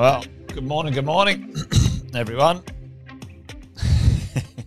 Well, 0.00 0.24
good 0.46 0.64
morning, 0.64 0.94
good 0.94 1.04
morning, 1.04 1.54
everyone. 2.14 2.62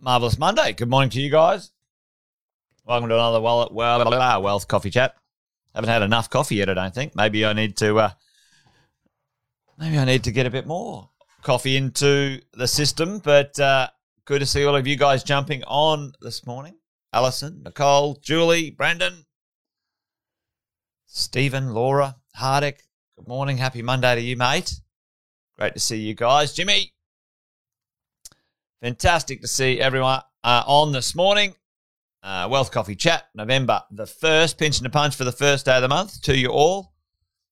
Marvelous 0.00 0.38
Monday. 0.38 0.72
Good 0.72 0.88
morning 0.88 1.10
to 1.10 1.20
you 1.20 1.30
guys. 1.30 1.70
Welcome 2.86 3.10
to 3.10 3.14
another 3.14 3.42
well, 3.42 3.68
well, 3.70 4.40
wealth 4.40 4.68
coffee 4.68 4.88
chat. 4.88 5.16
Haven't 5.74 5.90
had 5.90 6.00
enough 6.00 6.30
coffee 6.30 6.54
yet, 6.54 6.70
I 6.70 6.72
don't 6.72 6.94
think. 6.94 7.14
Maybe 7.14 7.44
I 7.44 7.52
need 7.52 7.76
to. 7.76 7.98
Uh, 7.98 8.10
maybe 9.76 9.98
I 9.98 10.06
need 10.06 10.24
to 10.24 10.32
get 10.32 10.46
a 10.46 10.50
bit 10.50 10.66
more 10.66 11.10
coffee 11.42 11.76
into 11.76 12.40
the 12.54 12.66
system. 12.66 13.18
But 13.18 13.60
uh, 13.60 13.88
good 14.24 14.38
to 14.38 14.46
see 14.46 14.64
all 14.64 14.76
of 14.76 14.86
you 14.86 14.96
guys 14.96 15.22
jumping 15.22 15.62
on 15.64 16.14
this 16.22 16.46
morning. 16.46 16.78
Alison, 17.12 17.64
Nicole, 17.64 18.14
Julie, 18.22 18.70
Brandon, 18.70 19.26
Stephen, 21.04 21.74
Laura, 21.74 22.16
Hardick. 22.40 22.78
Good 23.16 23.28
morning. 23.28 23.58
Happy 23.58 23.80
Monday 23.80 24.16
to 24.16 24.20
you, 24.20 24.36
mate. 24.36 24.80
Great 25.56 25.74
to 25.74 25.78
see 25.78 25.98
you 25.98 26.14
guys. 26.14 26.52
Jimmy, 26.52 26.92
fantastic 28.82 29.40
to 29.40 29.46
see 29.46 29.80
everyone 29.80 30.20
uh, 30.42 30.64
on 30.66 30.90
this 30.90 31.14
morning. 31.14 31.54
Uh, 32.24 32.48
Wealth 32.50 32.72
Coffee 32.72 32.96
Chat, 32.96 33.28
November 33.32 33.82
the 33.88 34.02
1st. 34.02 34.18
pinch 34.20 34.58
Pinching 34.58 34.86
a 34.86 34.90
punch 34.90 35.14
for 35.14 35.22
the 35.22 35.30
first 35.30 35.66
day 35.66 35.76
of 35.76 35.82
the 35.82 35.88
month 35.88 36.22
to 36.22 36.36
you 36.36 36.48
all. 36.48 36.92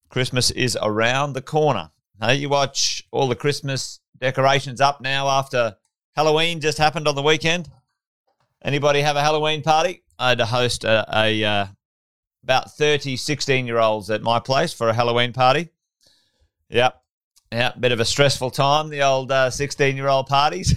Christmas 0.09 0.51
is 0.51 0.77
around 0.83 1.35
the 1.35 1.43
corner. 1.43 1.93
You 2.29 2.49
watch 2.49 3.05
all 3.13 3.29
the 3.29 3.37
Christmas 3.37 4.01
decorations 4.19 4.81
up 4.81 5.01
now 5.01 5.29
after 5.29 5.77
Halloween 6.17 6.61
just 6.61 6.79
happened 6.79 7.07
on 7.07 7.15
the 7.15 7.23
weekend. 7.23 7.71
Anybody 8.65 9.01
have 9.03 9.15
a 9.15 9.23
Halloween 9.23 9.63
party? 9.63 10.03
I 10.19 10.31
had 10.31 10.39
to 10.39 10.47
host 10.47 10.83
a, 10.83 11.07
a 11.17 11.45
uh, 11.45 11.67
about 12.43 12.73
30 12.73 13.17
16 13.17 13.67
year 13.67 13.79
olds 13.79 14.11
at 14.11 14.23
my 14.23 14.39
place 14.41 14.73
for 14.73 14.89
a 14.89 14.95
Halloween 14.95 15.33
party. 15.33 15.71
Yep. 16.69 16.99
Yeah, 17.53 17.73
bit 17.79 17.93
of 17.93 18.01
a 18.01 18.05
stressful 18.07 18.51
time, 18.51 18.89
the 18.89 19.03
old 19.03 19.31
16 19.31 19.93
uh, 19.93 19.97
year 19.97 20.09
old 20.09 20.27
parties. 20.27 20.75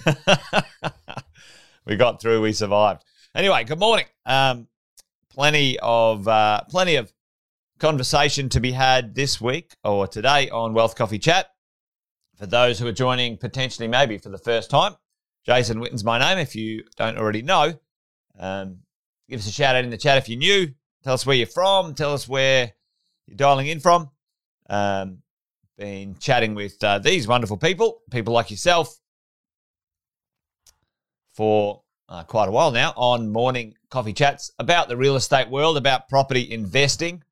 we 1.86 1.96
got 1.96 2.20
through, 2.20 2.42
we 2.42 2.52
survived. 2.52 3.02
Anyway, 3.34 3.64
good 3.64 3.78
morning. 3.78 4.04
Um, 4.26 4.68
plenty 5.30 5.78
of 5.78 6.28
uh, 6.28 6.62
plenty 6.68 6.96
of 6.96 7.12
conversation 7.78 8.48
to 8.50 8.60
be 8.60 8.72
had 8.72 9.14
this 9.14 9.40
week 9.40 9.76
or 9.84 10.06
today 10.06 10.50
on 10.50 10.74
Wealth 10.74 10.96
Coffee 10.96 11.18
Chat. 11.18 11.50
For 12.36 12.46
those 12.46 12.78
who 12.78 12.86
are 12.86 12.92
joining 12.92 13.38
potentially 13.38 13.88
maybe 13.88 14.18
for 14.18 14.28
the 14.28 14.38
first 14.38 14.68
time, 14.68 14.96
Jason 15.46 15.80
Witten's 15.80 16.04
my 16.04 16.18
name. 16.18 16.36
If 16.36 16.54
you 16.54 16.84
don't 16.96 17.16
already 17.16 17.40
know, 17.40 17.78
um, 18.38 18.80
give 19.30 19.40
us 19.40 19.46
a 19.46 19.52
shout 19.52 19.76
out 19.76 19.84
in 19.84 19.90
the 19.90 19.96
chat 19.96 20.18
if 20.18 20.28
you're 20.28 20.38
new. 20.38 20.74
Tell 21.06 21.14
us 21.14 21.24
where 21.24 21.36
you're 21.36 21.46
from. 21.46 21.94
Tell 21.94 22.12
us 22.14 22.26
where 22.26 22.72
you're 23.28 23.36
dialing 23.36 23.68
in 23.68 23.78
from. 23.78 24.10
Um, 24.68 25.18
been 25.78 26.16
chatting 26.18 26.56
with 26.56 26.82
uh, 26.82 26.98
these 26.98 27.28
wonderful 27.28 27.58
people, 27.58 28.00
people 28.10 28.34
like 28.34 28.50
yourself, 28.50 28.98
for 31.32 31.84
uh, 32.08 32.24
quite 32.24 32.48
a 32.48 32.50
while 32.50 32.72
now 32.72 32.92
on 32.96 33.30
morning 33.30 33.76
coffee 33.88 34.14
chats 34.14 34.50
about 34.58 34.88
the 34.88 34.96
real 34.96 35.14
estate 35.14 35.48
world, 35.48 35.76
about 35.76 36.08
property 36.08 36.50
investing. 36.50 37.22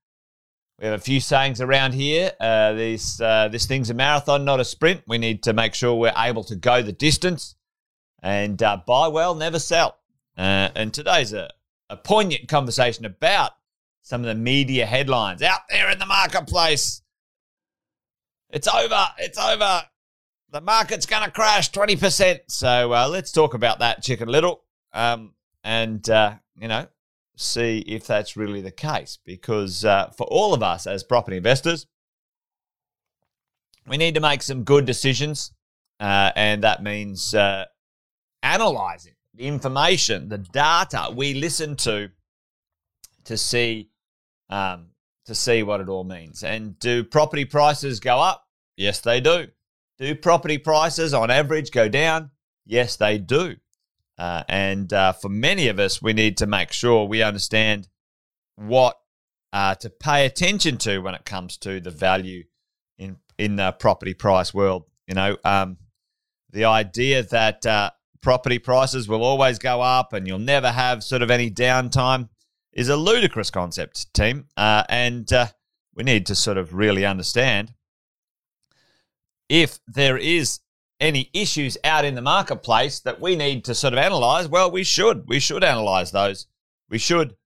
We 0.79 0.87
have 0.87 0.95
a 0.95 1.03
few 1.03 1.19
sayings 1.19 1.61
around 1.61 1.95
here. 1.95 2.31
Uh, 2.39 2.75
this 2.75 3.21
uh, 3.21 3.49
this 3.49 3.67
thing's 3.67 3.91
a 3.91 3.95
marathon, 3.95 4.45
not 4.45 4.61
a 4.61 4.65
sprint. 4.65 5.03
We 5.09 5.19
need 5.19 5.43
to 5.43 5.53
make 5.53 5.75
sure 5.75 5.97
we're 5.97 6.13
able 6.17 6.45
to 6.45 6.55
go 6.55 6.81
the 6.81 6.93
distance 6.93 7.57
and 8.23 8.63
uh, 8.63 8.79
buy 8.87 9.09
well, 9.09 9.35
never 9.35 9.59
sell. 9.59 9.99
Uh, 10.39 10.71
and 10.77 10.95
today's 10.95 11.33
a, 11.33 11.51
a 11.91 11.97
poignant 11.97 12.47
conversation 12.47 13.05
about 13.05 13.51
some 14.05 14.21
of 14.21 14.27
the 14.27 14.35
media 14.35 14.85
headlines 14.85 15.41
out 15.41 15.61
there 15.71 15.91
in 15.91 15.99
the 15.99 16.05
marketplace. 16.05 17.03
It's 18.51 18.69
over. 18.69 19.07
It's 19.19 19.39
over. 19.39 19.83
The 20.53 20.61
market's 20.61 21.07
going 21.07 21.25
to 21.25 21.31
crash 21.31 21.73
20%. 21.73 22.41
So 22.49 22.93
uh, 22.93 23.09
let's 23.09 23.33
talk 23.33 23.55
about 23.55 23.79
that, 23.79 24.03
Chicken 24.03 24.29
Little, 24.29 24.63
um, 24.93 25.33
and, 25.65 26.09
uh, 26.09 26.35
you 26.61 26.69
know, 26.69 26.87
see 27.37 27.79
if 27.79 28.07
that's 28.07 28.37
really 28.37 28.61
the 28.61 28.71
case. 28.71 29.19
Because 29.25 29.87
uh, 29.87 30.11
for 30.11 30.27
all 30.27 30.53
of 30.53 30.63
us 30.63 30.87
as 30.87 31.03
property 31.03 31.39
investors, 31.39 31.87
we 33.89 33.97
need 33.97 34.15
to 34.15 34.21
make 34.21 34.43
some 34.43 34.65
good 34.65 34.85
decisions. 34.85 35.51
Uh, 35.99 36.31
and 36.37 36.63
that 36.63 36.83
means 36.83 37.35
uh, 37.35 37.65
analyzing 38.43 39.15
the 39.33 39.45
information, 39.45 40.29
the 40.29 40.39
data 40.39 41.09
we 41.11 41.33
listen 41.33 41.75
to 41.77 42.11
to 43.25 43.39
see 43.39 43.89
um, 44.51 44.89
to 45.27 45.35
see 45.35 45.63
what 45.63 45.81
it 45.81 45.89
all 45.89 46.05
means. 46.05 46.43
And 46.43 46.79
do 46.79 47.05
property 47.05 47.45
prices 47.45 48.01
go 48.01 48.19
up? 48.19 48.45
Yes, 48.77 49.01
they 49.01 49.21
do. 49.21 49.49
Do 49.99 50.15
property 50.15 50.59
prices 50.59 51.15
on 51.15 51.31
average 51.31 51.71
go 51.71 51.89
down? 51.89 52.31
Yes, 52.67 52.97
they 52.97 53.19
do. 53.19 53.57
Uh, 54.19 54.45
and 54.49 54.93
uh, 54.93 55.13
for 55.13 55.29
many 55.29 55.69
of 55.69 55.79
us, 55.79 56.01
we 56.03 56.13
need 56.13 56.37
to 56.39 56.47
make 56.47 56.73
sure 56.73 57.05
we 57.07 57.23
understand 57.23 57.89
what 58.57 58.97
uh, 59.53 59.75
to 59.77 59.91
pay 59.91 60.27
attention 60.27 60.77
to 60.79 60.99
when 60.99 61.15
it 61.15 61.25
comes 61.25 61.57
to 61.59 61.81
the 61.81 61.91
value 61.91 62.45
in 62.99 63.17
in 63.39 63.57
the 63.57 63.73
property 63.73 64.15
price 64.15 64.55
world. 64.55 64.85
You 65.07 65.15
know, 65.15 65.37
um, 65.45 65.79
the 66.51 66.65
idea 66.65 67.23
that 67.25 67.67
uh, 67.67 67.91
property 68.21 68.59
prices 68.59 69.09
will 69.09 69.23
always 69.23 69.59
go 69.59 69.81
up 69.81 70.13
and 70.13 70.27
you'll 70.27 70.39
never 70.39 70.71
have 70.71 71.05
sort 71.05 71.23
of 71.23 71.31
any 71.31 71.51
downtime 71.51 72.29
is 72.75 72.89
a 72.89 72.97
ludicrous 72.97 73.51
concept, 73.51 74.13
team. 74.13 74.47
Uh, 74.57 74.83
and 74.89 75.33
uh, 75.33 75.47
we 75.95 76.03
need 76.03 76.27
to 76.27 76.35
sort 76.35 76.59
of 76.59 76.75
really 76.75 77.07
understand 77.07 77.73
if 79.49 79.79
there 79.87 80.19
is 80.19 80.61
any 81.01 81.31
issues 81.33 81.79
out 81.85 82.05
in 82.05 82.15
the 82.15 82.23
marketplace 82.23 83.01
that 83.01 83.21
we 83.21 83.37
need 83.37 83.65
to 83.65 83.75
sort 83.75 83.93
of 83.93 83.99
analyze. 83.99 84.49
Well, 84.49 84.71
we 84.71 84.85
should. 84.85 85.29
We 85.29 85.39
should 85.39 85.65
analyze 85.65 86.11
those. 86.11 86.47
We 86.89 86.99
should 86.99 87.37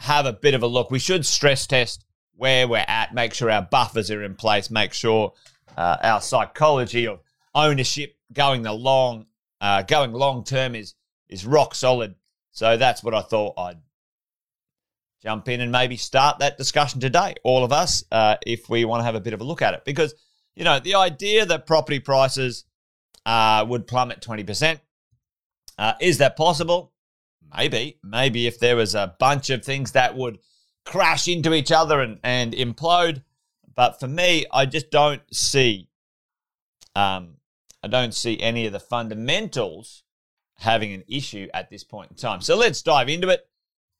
have 0.00 0.26
a 0.26 0.32
bit 0.32 0.54
of 0.54 0.62
a 0.62 0.66
look. 0.66 0.90
We 0.90 0.98
should 0.98 1.26
stress 1.26 1.66
test 1.66 2.04
where 2.34 2.66
we're 2.66 2.84
at, 2.88 3.14
make 3.14 3.34
sure 3.34 3.50
our 3.50 3.62
buffers 3.62 4.10
are 4.10 4.22
in 4.22 4.34
place, 4.34 4.70
make 4.70 4.92
sure 4.92 5.32
uh, 5.76 5.98
our 6.02 6.20
psychology 6.20 7.06
of 7.06 7.20
ownership 7.54 8.16
going 8.32 8.62
the 8.62 8.72
long, 8.72 9.26
uh, 9.60 9.82
going 9.82 10.12
long 10.12 10.44
term 10.44 10.74
is 10.74 10.94
is 11.28 11.46
rock 11.46 11.74
solid. 11.74 12.14
So 12.50 12.76
that's 12.76 13.02
what 13.02 13.14
I 13.14 13.22
thought 13.22 13.54
I'd 13.58 13.78
jump 15.22 15.48
in 15.48 15.60
and 15.60 15.70
maybe 15.70 15.96
start 15.96 16.40
that 16.40 16.58
discussion 16.58 17.00
today, 17.00 17.34
all 17.44 17.64
of 17.64 17.72
us, 17.72 18.04
uh, 18.10 18.36
if 18.44 18.68
we 18.68 18.84
want 18.84 19.00
to 19.00 19.04
have 19.04 19.14
a 19.14 19.20
bit 19.20 19.32
of 19.32 19.40
a 19.40 19.44
look 19.44 19.62
at 19.62 19.74
it. 19.74 19.84
Because, 19.84 20.14
you 20.54 20.64
know, 20.64 20.80
the 20.80 20.96
idea 20.96 21.46
that 21.46 21.66
property 21.66 22.00
prices 22.00 22.64
uh, 23.24 23.64
would 23.68 23.86
plummet 23.86 24.20
20%, 24.20 24.80
uh, 25.78 25.92
is 26.00 26.18
that 26.18 26.36
possible? 26.36 26.92
Maybe. 27.56 27.98
Maybe 28.02 28.46
if 28.46 28.58
there 28.58 28.76
was 28.76 28.94
a 28.94 29.14
bunch 29.18 29.50
of 29.50 29.64
things 29.64 29.92
that 29.92 30.16
would 30.16 30.38
crash 30.84 31.28
into 31.28 31.54
each 31.54 31.70
other 31.70 32.00
and, 32.00 32.18
and 32.24 32.52
implode. 32.52 33.22
But 33.74 34.00
for 34.00 34.08
me, 34.08 34.46
I 34.52 34.66
just 34.66 34.90
don't 34.90 35.22
see. 35.32 35.88
Um, 36.94 37.36
I 37.82 37.88
don't 37.88 38.14
see 38.14 38.40
any 38.40 38.66
of 38.66 38.72
the 38.72 38.80
fundamentals 38.80 40.02
having 40.58 40.92
an 40.92 41.04
issue 41.08 41.48
at 41.54 41.70
this 41.70 41.84
point 41.84 42.10
in 42.10 42.16
time. 42.16 42.40
So 42.40 42.56
let's 42.56 42.82
dive 42.82 43.08
into 43.08 43.28
it 43.28 43.46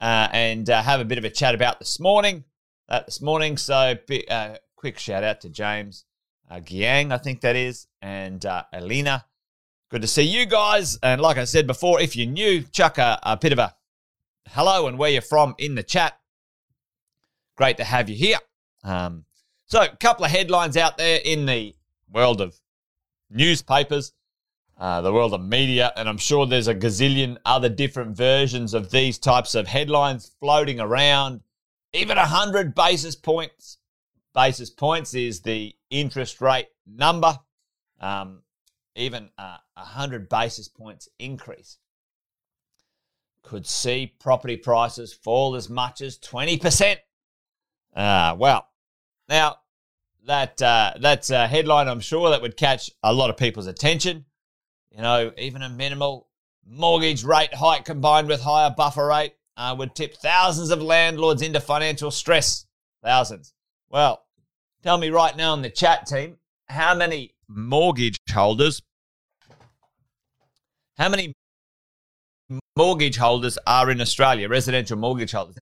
uh, 0.03 0.29
and 0.33 0.69
uh, 0.69 0.83
have 0.83 1.01
a 1.01 1.05
bit 1.05 1.17
of 1.17 1.25
a 1.25 1.31
chat 1.31 1.55
about 1.55 1.79
this 1.79 1.99
morning. 2.01 2.45
Uh, 2.89 3.01
this 3.07 3.23
morning, 3.23 3.57
so 3.57 3.97
uh, 4.29 4.57
quick 4.77 4.99
shout 4.99 5.25
out 5.25 5.41
to 5.41 5.49
James 5.49 6.05
uh, 6.51 6.61
Giang, 6.61 7.13
I 7.13 7.19
think 7.19 7.41
that 7.41 7.57
is, 7.57 7.87
and 8.03 8.45
uh, 8.45 8.65
Alina. 8.73 9.25
Good 9.91 10.03
to 10.03 10.09
see 10.09 10.25
you 10.25 10.45
guys. 10.45 10.99
And 11.03 11.21
like 11.21 11.39
I 11.39 11.45
said 11.45 11.67
before, 11.67 12.01
if 12.01 12.17
you're 12.17 12.27
new, 12.27 12.63
chuck 12.63 12.99
a, 12.99 13.19
a 13.23 13.37
bit 13.37 13.53
of 13.53 13.59
a 13.59 13.75
hello 14.49 14.87
and 14.87 14.99
where 14.99 15.11
you're 15.11 15.23
from 15.23 15.55
in 15.59 15.77
the 15.77 15.83
chat. 15.83 16.19
Great 17.57 17.79
to 17.79 17.85
have 17.85 18.11
you 18.11 18.17
here. 18.17 18.39
Um, 18.85 19.25
so, 19.67 19.83
a 19.83 19.97
couple 19.97 20.25
of 20.25 20.31
headlines 20.31 20.77
out 20.77 20.99
there 20.99 21.21
in 21.25 21.47
the 21.47 21.75
world 22.11 22.41
of 22.41 22.55
newspapers 23.31 24.13
uh, 24.79 25.01
the 25.01 25.13
world 25.13 25.35
of 25.35 25.43
media, 25.43 25.93
and 25.97 26.09
I'm 26.09 26.19
sure 26.19 26.47
there's 26.47 26.69
a 26.69 26.75
gazillion 26.75 27.37
other 27.45 27.69
different 27.69 28.17
versions 28.17 28.75
of 28.75 28.91
these 28.91 29.19
types 29.19 29.55
of 29.55 29.69
headlines 29.69 30.33
floating 30.41 30.81
around. 30.81 31.41
Even 31.93 32.17
100 32.17 32.75
basis 32.75 33.15
points. 33.15 33.79
Basis 34.35 34.71
points 34.71 35.15
is 35.15 35.41
the 35.41 35.75
interest 35.91 36.41
rate 36.41 36.69
number. 36.87 37.39
Um, 38.01 38.43
even 38.97 39.31
a 39.39 39.59
100 39.75 40.29
basis 40.29 40.69
points 40.69 41.09
increase 41.19 41.79
could 43.43 43.67
see 43.67 44.15
property 44.19 44.57
prices 44.57 45.13
fall 45.13 45.55
as 45.55 45.69
much 45.69 46.01
as 46.01 46.19
20%. 46.19 46.97
Uh, 47.95 48.37
well, 48.39 48.69
now 49.29 49.57
that 50.27 50.61
uh, 50.63 50.93
that's 51.01 51.31
a 51.31 51.49
headline 51.49 51.89
I'm 51.89 52.01
sure 52.01 52.31
that 52.31 52.43
would 52.43 52.57
catch 52.57 52.91
a 53.03 53.13
lot 53.13 53.31
of 53.31 53.37
people's 53.37 53.67
attention. 53.67 54.25
You 54.95 55.03
know, 55.03 55.33
even 55.39 55.63
a 55.63 55.69
minimal 55.69 56.29
mortgage 56.67 57.25
rate 57.25 57.55
hike 57.55 57.85
combined 57.85 58.29
with 58.29 58.43
higher 58.43 58.71
buffer 58.77 59.07
rate 59.07 59.35
uh, 59.57 59.75
would 59.79 59.95
tip 59.95 60.15
thousands 60.17 60.71
of 60.71 60.83
landlords 60.83 61.43
into 61.43 61.61
financial 61.61 62.11
stress. 62.11 62.67
Thousands. 63.03 63.55
Well, 63.89 64.25
Tell 64.83 64.99
me 64.99 65.11
right 65.11 65.37
now 65.37 65.55
in 65.55 65.63
the 65.63 65.71
chat 65.71 66.07
team 66.07 66.39
how 66.67 66.95
many 66.95 67.35
mortgage 67.49 68.19
holders, 68.33 68.83
how 70.99 71.09
many 71.09 71.35
mortgage 72.77 73.17
holders 73.17 73.59
are 73.65 73.91
in 73.93 74.01
Australia, 74.01 74.49
residential 74.49 74.97
mortgage 74.99 75.31
holders. 75.31 75.57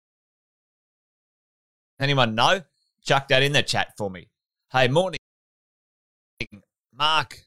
Anyone 2.00 2.34
know? 2.34 2.62
Chuck 3.04 3.28
that 3.28 3.42
in 3.42 3.52
the 3.52 3.62
chat 3.62 3.88
for 3.98 4.10
me. 4.10 4.28
Hey, 4.72 4.88
morning, 4.88 5.18
Mark, 6.94 7.40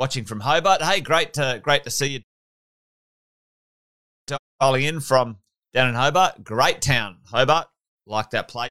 watching 0.00 0.24
from 0.24 0.40
Hobart. 0.40 0.80
Hey, 0.82 1.02
great 1.02 1.34
to 1.34 1.60
great 1.62 1.84
to 1.84 1.90
see 1.90 2.06
you 2.06 2.20
dialing 4.58 4.84
in 4.84 5.00
from 5.00 5.36
down 5.74 5.90
in 5.90 5.94
Hobart. 5.94 6.42
Great 6.42 6.80
town, 6.80 7.18
Hobart. 7.26 7.68
Like 8.06 8.30
that 8.30 8.48
place. 8.48 8.70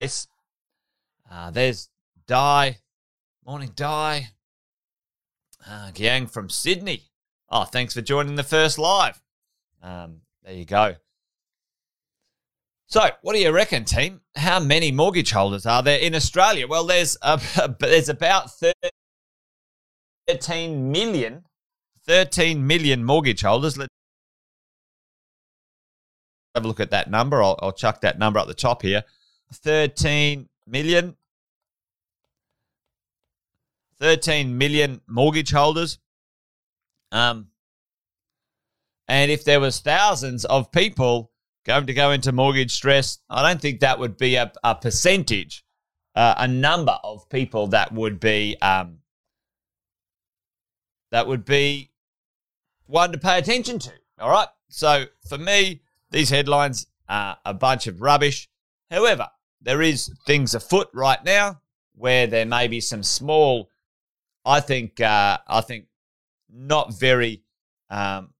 Yes. 0.00 0.26
Uh, 1.30 1.52
there's 1.52 1.88
Di. 2.26 2.76
Morning, 3.46 3.70
Di. 3.74 4.26
Uh, 5.66 5.90
Gang 5.94 6.26
from 6.26 6.50
Sydney. 6.50 7.04
Oh, 7.48 7.62
thanks 7.62 7.94
for 7.94 8.02
joining 8.02 8.34
the 8.34 8.42
first 8.42 8.76
live. 8.76 9.22
Um, 9.82 10.22
there 10.42 10.54
you 10.54 10.64
go. 10.64 10.96
So, 12.88 13.08
what 13.22 13.34
do 13.34 13.38
you 13.38 13.52
reckon, 13.52 13.84
team? 13.84 14.20
How 14.36 14.58
many 14.58 14.90
mortgage 14.90 15.30
holders 15.30 15.64
are 15.64 15.82
there 15.82 16.00
in 16.00 16.14
Australia? 16.14 16.66
Well, 16.66 16.84
there's 16.84 17.16
a, 17.22 17.40
there's 17.78 18.08
about 18.08 18.50
13 20.28 20.90
million, 20.90 21.44
13 22.06 22.66
million 22.66 23.04
mortgage 23.04 23.42
holders. 23.42 23.76
Let's 23.76 23.88
have 26.54 26.64
a 26.64 26.68
look 26.68 26.80
at 26.80 26.90
that 26.90 27.10
number. 27.10 27.42
I'll, 27.42 27.58
I'll 27.62 27.72
chuck 27.72 28.00
that 28.02 28.18
number 28.18 28.38
at 28.38 28.46
the 28.46 28.54
top 28.54 28.82
here. 28.82 29.04
13 29.52 30.48
million. 30.66 31.16
13 34.00 34.58
million 34.58 35.00
mortgage 35.06 35.52
holders. 35.52 35.98
Um, 37.12 37.48
and 39.06 39.30
if 39.30 39.44
there 39.44 39.60
was 39.60 39.80
thousands 39.80 40.44
of 40.44 40.72
people 40.72 41.30
going 41.64 41.86
to 41.86 41.94
go 41.94 42.10
into 42.10 42.32
mortgage 42.32 42.72
stress, 42.72 43.18
I 43.28 43.46
don't 43.46 43.60
think 43.60 43.80
that 43.80 43.98
would 43.98 44.16
be 44.16 44.36
a, 44.36 44.50
a 44.64 44.74
percentage, 44.74 45.64
uh, 46.14 46.34
a 46.38 46.48
number 46.48 46.98
of 47.04 47.28
people 47.28 47.68
that 47.68 47.92
would 47.92 48.18
be 48.18 48.56
um, 48.60 48.98
that 51.12 51.28
would 51.28 51.44
be 51.44 51.90
one 52.86 53.12
to 53.12 53.18
pay 53.18 53.38
attention 53.38 53.78
to. 53.78 53.92
All 54.18 54.30
right. 54.30 54.48
So 54.68 55.04
for 55.28 55.38
me, 55.38 55.82
these 56.10 56.30
headlines 56.30 56.86
are 57.08 57.36
a 57.44 57.54
bunch 57.54 57.86
of 57.86 58.00
rubbish. 58.00 58.48
However, 58.90 59.28
there 59.60 59.82
is 59.82 60.10
things 60.26 60.54
afoot 60.54 60.88
right 60.92 61.22
now 61.24 61.60
where 61.94 62.26
there 62.26 62.46
may 62.46 62.66
be 62.66 62.80
some 62.80 63.02
small, 63.02 63.68
I 64.44 64.60
think, 64.60 65.00
uh, 65.00 65.38
I 65.46 65.60
think 65.60 65.84
not 66.50 66.94
very, 66.94 67.42
um, 67.90 68.30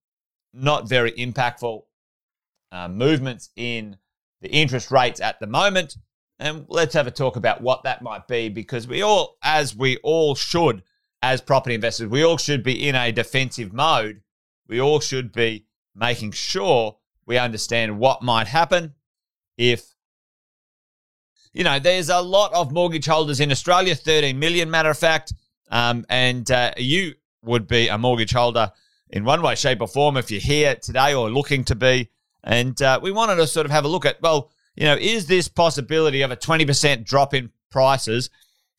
not 0.55 0.89
very 0.89 1.13
impactful 1.13 1.83
uh, 2.73 2.89
movements 2.89 3.51
in 3.55 3.99
the 4.41 4.51
interest 4.51 4.91
rates 4.91 5.21
at 5.21 5.39
the 5.41 5.47
moment. 5.47 5.97
And 6.39 6.65
let's 6.69 6.95
have 6.95 7.07
a 7.07 7.11
talk 7.11 7.37
about 7.37 7.61
what 7.61 7.83
that 7.85 8.01
might 8.01 8.27
be 8.27 8.49
because 8.49 8.89
we 8.89 9.03
all, 9.03 9.37
as 9.43 9.77
we 9.77 9.99
all 9.99 10.35
should, 10.35 10.83
as 11.23 11.41
property 11.41 11.75
investors, 11.75 12.09
we 12.09 12.25
all 12.25 12.37
should 12.37 12.63
be 12.63 12.89
in 12.89 12.95
a 12.95 13.13
defensive 13.13 13.73
mode. 13.73 14.23
We 14.67 14.81
all 14.81 15.01
should 15.01 15.33
be 15.33 15.67
making 15.95 16.33
sure 16.33 16.97
we 17.27 17.39
understand 17.39 17.99
what 17.99 18.23
might 18.23 18.49
happen 18.49 18.95
if, 19.57 19.95
you 21.53 21.63
know, 21.63 21.79
there's 21.79 22.09
a 22.09 22.21
lot 22.21 22.53
of 22.53 22.73
mortgage 22.73 23.07
holders 23.07 23.39
in 23.39 23.53
Australia, 23.53 23.95
13 23.95 24.39
million, 24.39 24.71
matter 24.71 24.91
of 24.91 24.99
fact. 24.99 25.33
Um, 25.71 26.05
and 26.09 26.51
uh, 26.51 26.73
you 26.77 27.15
would 27.43 27.67
be 27.67 27.89
a 27.89 27.97
mortgage 27.97 28.33
holder 28.33 28.73
in 29.11 29.25
one 29.25 29.43
way, 29.43 29.55
shape, 29.55 29.81
or 29.81 29.89
form 29.89 30.17
if 30.17 30.31
you're 30.31 30.41
here 30.41 30.75
today 30.75 31.15
or 31.15 31.31
looking 31.31 31.65
to 31.65 31.75
be. 31.75 32.11
And 32.43 32.81
uh, 32.83 32.99
we 33.03 33.13
wanted 33.13 33.37
to 33.37 33.47
sort 33.47 33.67
of 33.67 33.73
have 33.73 33.85
a 33.85 33.89
look 33.89 34.05
at, 34.05 34.21
well, 34.21 34.51
you 34.75 34.85
know, 34.85 34.97
is 34.99 35.27
this 35.27 35.49
possibility 35.49 36.23
of 36.23 36.31
a 36.31 36.37
20% 36.37 37.05
drop 37.05 37.35
in 37.35 37.51
prices 37.71 38.31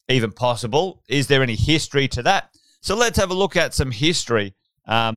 even 0.10 0.32
possible? 0.32 1.02
Is 1.08 1.28
there 1.28 1.44
any 1.44 1.56
history 1.56 2.08
to 2.10 2.24
that? 2.24 2.50
So 2.82 2.96
let's 2.96 3.18
have 3.18 3.32
a 3.32 3.36
look 3.36 3.56
at 3.56 3.74
some 3.74 3.92
history 3.92 4.54
um, 4.86 5.16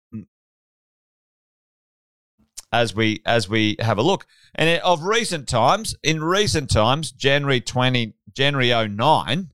as 2.72 2.94
we 2.94 3.22
as 3.26 3.48
we 3.48 3.76
have 3.80 3.98
a 3.98 4.02
look. 4.02 4.26
And 4.54 4.80
of 4.82 5.02
recent 5.02 5.48
times, 5.48 5.96
in 6.02 6.22
recent 6.22 6.70
times, 6.70 7.10
January 7.12 7.60
20, 7.60 8.14
January 8.32 8.88
09, 8.88 9.50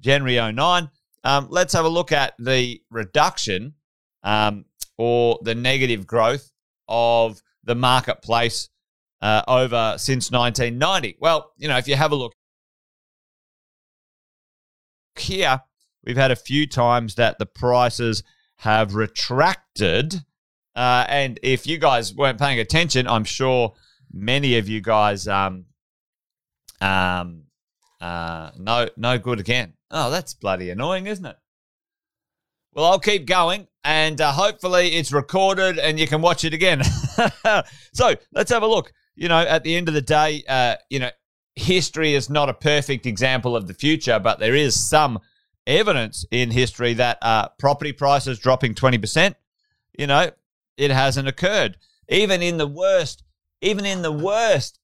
January 0.00 0.52
09, 0.52 0.90
um, 1.24 1.48
let's 1.50 1.72
have 1.72 1.84
a 1.84 1.90
look 1.90 2.12
at 2.12 2.34
the 2.38 2.80
reduction 2.90 3.74
um, 4.22 4.64
or 4.96 5.38
the 5.42 5.54
negative 5.54 6.06
growth 6.06 6.50
of 6.88 7.40
the 7.64 7.74
marketplace 7.74 8.68
uh, 9.20 9.42
over 9.48 9.96
since 9.98 10.30
1990. 10.30 11.16
Well, 11.20 11.52
you 11.56 11.66
know, 11.66 11.78
if 11.78 11.88
you 11.88 11.96
have 11.96 12.12
a 12.12 12.16
look 12.16 12.32
here, 15.20 15.62
we've 16.04 16.16
had 16.16 16.30
a 16.30 16.36
few 16.36 16.66
times 16.66 17.14
that 17.16 17.38
the 17.38 17.46
prices 17.46 18.22
have 18.56 18.94
retracted. 18.94 20.24
Uh, 20.74 21.04
and 21.08 21.38
if 21.42 21.66
you 21.66 21.78
guys 21.78 22.14
weren't 22.14 22.38
paying 22.38 22.60
attention, 22.60 23.06
I'm 23.08 23.24
sure 23.24 23.74
many 24.12 24.58
of 24.58 24.68
you 24.68 24.80
guys 24.80 25.26
um, 25.26 25.66
um, 26.80 27.44
uh, 28.00 28.50
no, 28.58 28.88
no 28.96 29.18
good 29.18 29.40
again. 29.40 29.74
Oh, 29.90 30.10
that's 30.10 30.34
bloody 30.34 30.70
annoying, 30.70 31.06
isn't 31.06 31.24
it? 31.24 31.36
Well, 32.74 32.84
I'll 32.84 32.98
keep 32.98 33.26
going 33.26 33.68
and 33.84 34.20
uh, 34.20 34.32
hopefully 34.32 34.88
it's 34.96 35.12
recorded 35.12 35.78
and 35.78 35.98
you 35.98 36.06
can 36.06 36.20
watch 36.20 36.44
it 36.44 36.52
again. 36.52 36.82
so 37.94 38.14
let's 38.32 38.50
have 38.50 38.62
a 38.62 38.66
look. 38.66 38.92
You 39.14 39.28
know, 39.28 39.38
at 39.38 39.64
the 39.64 39.76
end 39.76 39.88
of 39.88 39.94
the 39.94 40.02
day, 40.02 40.44
uh, 40.46 40.76
you 40.90 40.98
know, 40.98 41.10
history 41.56 42.14
is 42.14 42.30
not 42.30 42.50
a 42.50 42.54
perfect 42.54 43.06
example 43.06 43.56
of 43.56 43.66
the 43.66 43.74
future, 43.74 44.18
but 44.18 44.38
there 44.38 44.54
is 44.54 44.78
some 44.78 45.18
evidence 45.66 46.24
in 46.30 46.50
history 46.50 46.94
that 46.94 47.18
uh, 47.22 47.48
property 47.58 47.92
prices 47.92 48.38
dropping 48.38 48.74
20%, 48.74 49.34
you 49.98 50.06
know, 50.06 50.30
it 50.76 50.90
hasn't 50.90 51.26
occurred. 51.26 51.78
Even 52.08 52.42
in 52.42 52.58
the 52.58 52.66
worst, 52.66 53.24
even 53.62 53.84
in 53.84 54.02
the 54.02 54.12
worst, 54.12 54.78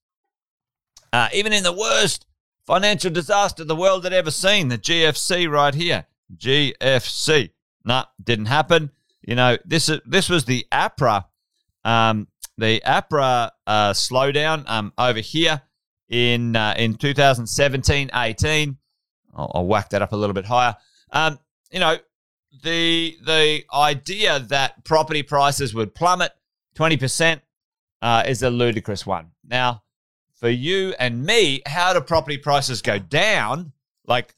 uh, 1.13 1.29
even 1.31 1.53
in 1.53 1.63
the 1.63 1.71
worst 1.71 2.25
financial 2.65 3.11
disaster 3.11 3.63
the 3.63 3.75
world 3.75 4.03
had 4.03 4.13
ever 4.13 4.31
seen, 4.31 4.67
the 4.67 4.77
GFC 4.77 5.49
right 5.49 5.75
here. 5.75 6.07
GFC. 6.35 7.51
Nah, 7.85 8.05
didn't 8.21 8.47
happen. 8.47 8.89
You 9.21 9.35
know, 9.35 9.57
this 9.63 9.91
this 10.05 10.27
was 10.27 10.45
the 10.45 10.65
APRA, 10.71 11.25
um, 11.85 12.27
the 12.57 12.81
APRA 12.85 13.51
uh, 13.67 13.91
slowdown 13.91 14.67
um, 14.67 14.91
over 14.97 15.19
here 15.19 15.61
in 16.13 16.55
uh, 16.55 16.75
in 16.77 16.93
2017, 16.93 18.11
18. 18.13 18.77
I'll, 19.35 19.51
I'll, 19.55 19.65
whack 19.65 19.89
that 19.89 20.03
up 20.03 20.11
a 20.11 20.15
little 20.15 20.35
bit 20.35 20.45
higher. 20.45 20.75
Um, 21.11 21.39
you 21.71 21.79
know, 21.79 21.97
the 22.61 23.17
the 23.25 23.63
idea 23.73 24.39
that 24.39 24.85
property 24.85 25.23
prices 25.23 25.73
would 25.73 25.95
plummet 25.95 26.31
20% 26.75 27.41
uh, 28.03 28.23
is 28.27 28.43
a 28.43 28.51
ludicrous 28.51 29.07
one. 29.07 29.31
Now, 29.43 29.81
for 30.35 30.49
you 30.49 30.93
and 30.99 31.25
me, 31.25 31.63
how 31.65 31.93
do 31.93 32.01
property 32.01 32.37
prices 32.37 32.83
go 32.83 32.99
down? 32.99 33.73
Like, 34.05 34.35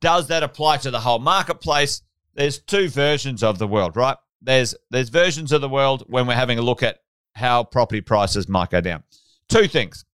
does 0.00 0.26
that 0.28 0.42
apply 0.42 0.78
to 0.78 0.90
the 0.90 1.00
whole 1.00 1.18
marketplace? 1.18 2.02
There's 2.34 2.58
two 2.58 2.90
versions 2.90 3.42
of 3.42 3.58
the 3.58 3.66
world, 3.66 3.96
right? 3.96 4.18
There's 4.42 4.74
there's 4.90 5.08
versions 5.08 5.50
of 5.52 5.62
the 5.62 5.68
world 5.68 6.04
when 6.08 6.26
we're 6.26 6.34
having 6.34 6.58
a 6.58 6.62
look 6.62 6.82
at 6.82 6.98
how 7.34 7.64
property 7.64 8.02
prices 8.02 8.50
might 8.50 8.68
go 8.68 8.82
down. 8.82 9.02
Two 9.48 9.66
things. 9.66 10.04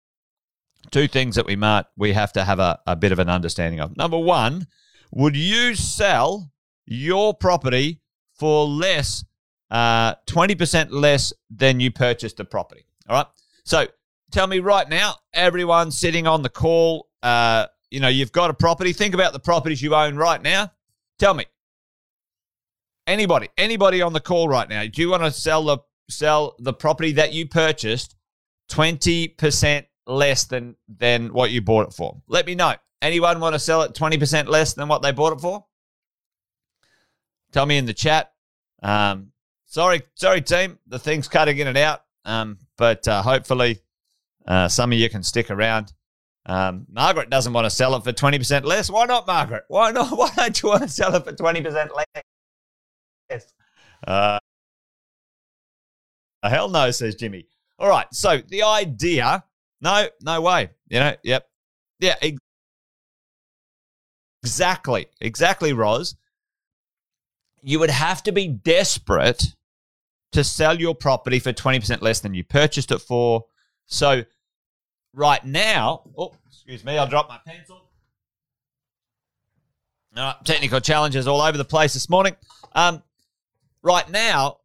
Two 0.90 1.08
things 1.08 1.36
that 1.36 1.46
we 1.46 1.56
might 1.56 1.86
we 1.96 2.12
have 2.12 2.32
to 2.32 2.44
have 2.44 2.58
a, 2.58 2.78
a 2.86 2.96
bit 2.96 3.12
of 3.12 3.18
an 3.18 3.28
understanding 3.28 3.80
of. 3.80 3.96
Number 3.96 4.18
one, 4.18 4.66
would 5.10 5.36
you 5.36 5.74
sell 5.74 6.50
your 6.84 7.34
property 7.34 8.00
for 8.34 8.66
less, 8.66 9.24
uh, 9.70 10.14
20% 10.26 10.88
less 10.90 11.32
than 11.50 11.80
you 11.80 11.90
purchased 11.90 12.36
the 12.36 12.44
property? 12.44 12.86
All 13.08 13.16
right. 13.16 13.26
So 13.64 13.86
tell 14.30 14.46
me 14.46 14.60
right 14.60 14.88
now, 14.88 15.16
everyone 15.32 15.90
sitting 15.90 16.26
on 16.26 16.42
the 16.42 16.48
call, 16.48 17.08
uh, 17.22 17.66
you 17.90 18.00
know, 18.00 18.08
you've 18.08 18.32
got 18.32 18.50
a 18.50 18.54
property. 18.54 18.92
Think 18.92 19.14
about 19.14 19.32
the 19.32 19.40
properties 19.40 19.80
you 19.82 19.94
own 19.94 20.16
right 20.16 20.42
now. 20.42 20.72
Tell 21.18 21.34
me, 21.34 21.46
anybody, 23.06 23.48
anybody 23.56 24.02
on 24.02 24.12
the 24.12 24.20
call 24.20 24.48
right 24.48 24.68
now, 24.68 24.84
do 24.84 25.00
you 25.00 25.10
want 25.10 25.22
to 25.22 25.30
sell 25.30 25.64
the 25.64 25.78
sell 26.08 26.54
the 26.60 26.72
property 26.72 27.12
that 27.12 27.32
you 27.32 27.48
purchased 27.48 28.14
twenty 28.68 29.28
percent 29.28 29.86
less 30.06 30.44
than 30.44 30.76
than 30.88 31.32
what 31.32 31.50
you 31.50 31.60
bought 31.62 31.88
it 31.88 31.94
for? 31.94 32.22
Let 32.28 32.46
me 32.46 32.54
know. 32.54 32.74
Anyone 33.02 33.40
want 33.40 33.54
to 33.54 33.58
sell 33.58 33.82
it 33.82 33.94
twenty 33.94 34.18
percent 34.18 34.48
less 34.48 34.74
than 34.74 34.88
what 34.88 35.02
they 35.02 35.12
bought 35.12 35.32
it 35.34 35.40
for? 35.40 35.66
Tell 37.52 37.66
me 37.66 37.78
in 37.78 37.86
the 37.86 37.94
chat. 37.94 38.32
Um, 38.82 39.32
sorry, 39.66 40.02
sorry, 40.14 40.42
team. 40.42 40.78
The 40.86 40.98
thing's 40.98 41.28
cutting 41.28 41.58
in 41.58 41.68
and 41.68 41.78
out. 41.78 42.02
Um, 42.24 42.58
but 42.76 43.06
uh, 43.08 43.22
hopefully 43.22 43.80
uh, 44.46 44.68
some 44.68 44.92
of 44.92 44.98
you 44.98 45.08
can 45.08 45.22
stick 45.22 45.50
around 45.50 45.92
Um, 46.44 46.86
Margaret 46.90 47.30
doesn't 47.30 47.52
want 47.52 47.64
to 47.64 47.70
sell 47.70 47.94
it 47.96 48.04
for 48.04 48.12
20% 48.12 48.64
less. 48.64 48.88
Why 48.90 49.04
not, 49.06 49.26
Margaret? 49.26 49.64
Why 49.68 49.90
not? 49.90 50.10
Why 50.16 50.30
don't 50.36 50.62
you 50.62 50.68
want 50.68 50.82
to 50.82 50.88
sell 50.88 51.14
it 51.14 51.24
for 51.24 51.32
20% 51.32 51.88
less? 53.30 53.54
Uh, 54.06 54.38
hell 56.44 56.68
no, 56.68 56.90
says 56.92 57.16
Jimmy. 57.16 57.46
All 57.78 57.88
right. 57.88 58.06
So 58.12 58.38
the 58.38 58.62
idea, 58.62 59.42
no, 59.86 60.08
no 60.20 60.40
way. 60.40 60.70
You 60.88 60.98
know, 60.98 61.14
yep. 61.22 61.48
Yeah, 62.00 62.16
exactly. 64.42 65.06
Exactly, 65.20 65.72
Roz. 65.72 66.16
You 67.62 67.78
would 67.78 67.90
have 67.90 68.24
to 68.24 68.32
be 68.32 68.48
desperate 68.48 69.54
to 70.32 70.42
sell 70.42 70.78
your 70.78 70.94
property 70.96 71.38
for 71.38 71.52
20% 71.52 72.02
less 72.02 72.18
than 72.18 72.34
you 72.34 72.42
purchased 72.42 72.90
it 72.90 72.98
for. 72.98 73.44
So 73.86 74.24
right 75.14 75.44
now, 75.44 76.02
oh, 76.18 76.34
excuse 76.48 76.84
me, 76.84 76.98
I'll 76.98 77.06
drop 77.06 77.28
my 77.28 77.38
pencil. 77.46 77.80
All 80.16 80.24
right, 80.24 80.34
technical 80.44 80.80
challenges 80.80 81.28
all 81.28 81.40
over 81.40 81.56
the 81.56 81.64
place 81.64 81.94
this 81.94 82.10
morning. 82.10 82.34
Um, 82.72 83.04
right 83.82 84.08
now, 84.10 84.58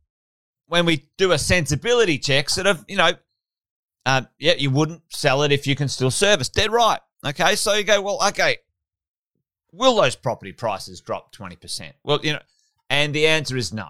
when 0.65 0.87
we 0.87 1.05
do 1.17 1.31
a 1.33 1.37
sensibility 1.37 2.17
check, 2.17 2.49
sort 2.49 2.65
of, 2.65 2.83
you 2.87 2.97
know, 2.97 3.11
um, 4.05 4.27
yeah, 4.39 4.53
you 4.57 4.71
wouldn't 4.71 5.01
sell 5.09 5.43
it 5.43 5.51
if 5.51 5.67
you 5.67 5.75
can 5.75 5.87
still 5.87 6.11
service. 6.11 6.49
Dead 6.49 6.71
right. 6.71 6.99
Okay, 7.25 7.55
so 7.55 7.73
you 7.73 7.83
go, 7.83 8.01
well, 8.01 8.19
okay, 8.29 8.57
will 9.71 9.95
those 9.95 10.15
property 10.15 10.51
prices 10.51 11.01
drop 11.01 11.35
20%? 11.35 11.91
Well, 12.03 12.19
you 12.23 12.33
know, 12.33 12.41
and 12.89 13.13
the 13.13 13.27
answer 13.27 13.57
is 13.57 13.71
no. 13.71 13.87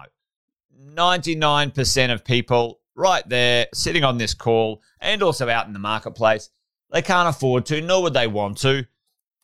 99% 0.94 2.12
of 2.12 2.24
people 2.24 2.80
right 2.94 3.26
there 3.28 3.66
sitting 3.72 4.04
on 4.04 4.18
this 4.18 4.34
call 4.34 4.82
and 5.00 5.22
also 5.22 5.48
out 5.48 5.66
in 5.66 5.72
the 5.72 5.78
marketplace, 5.78 6.50
they 6.90 7.00
can't 7.02 7.28
afford 7.28 7.64
to, 7.66 7.80
nor 7.80 8.02
would 8.02 8.14
they 8.14 8.26
want 8.26 8.58
to, 8.58 8.86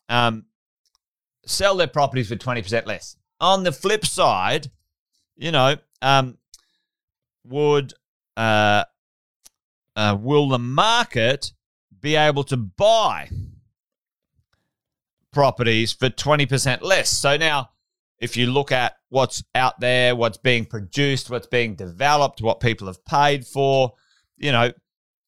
um, 0.07 0.45
sell 1.45 1.75
their 1.75 1.87
properties 1.87 2.29
for 2.29 2.35
20% 2.35 2.85
less. 2.85 3.15
On 3.41 3.63
the 3.63 3.71
flip 3.71 4.05
side, 4.05 4.69
you 5.35 5.51
know, 5.51 5.77
um, 6.01 6.37
would 7.43 7.93
uh, 8.37 8.83
uh, 9.99 10.15
will 10.15 10.47
the 10.47 10.57
market 10.57 11.51
be 11.99 12.15
able 12.15 12.45
to 12.45 12.55
buy 12.55 13.29
properties 15.33 15.91
for 15.91 16.09
20% 16.09 16.81
less? 16.81 17.09
So 17.09 17.35
now, 17.35 17.71
if 18.17 18.37
you 18.37 18.47
look 18.47 18.71
at 18.71 18.95
what's 19.09 19.43
out 19.53 19.81
there, 19.81 20.15
what's 20.15 20.37
being 20.37 20.65
produced, 20.65 21.29
what's 21.29 21.47
being 21.47 21.75
developed, 21.75 22.41
what 22.41 22.61
people 22.61 22.87
have 22.87 23.03
paid 23.03 23.45
for, 23.45 23.91
you 24.37 24.53
know, 24.53 24.71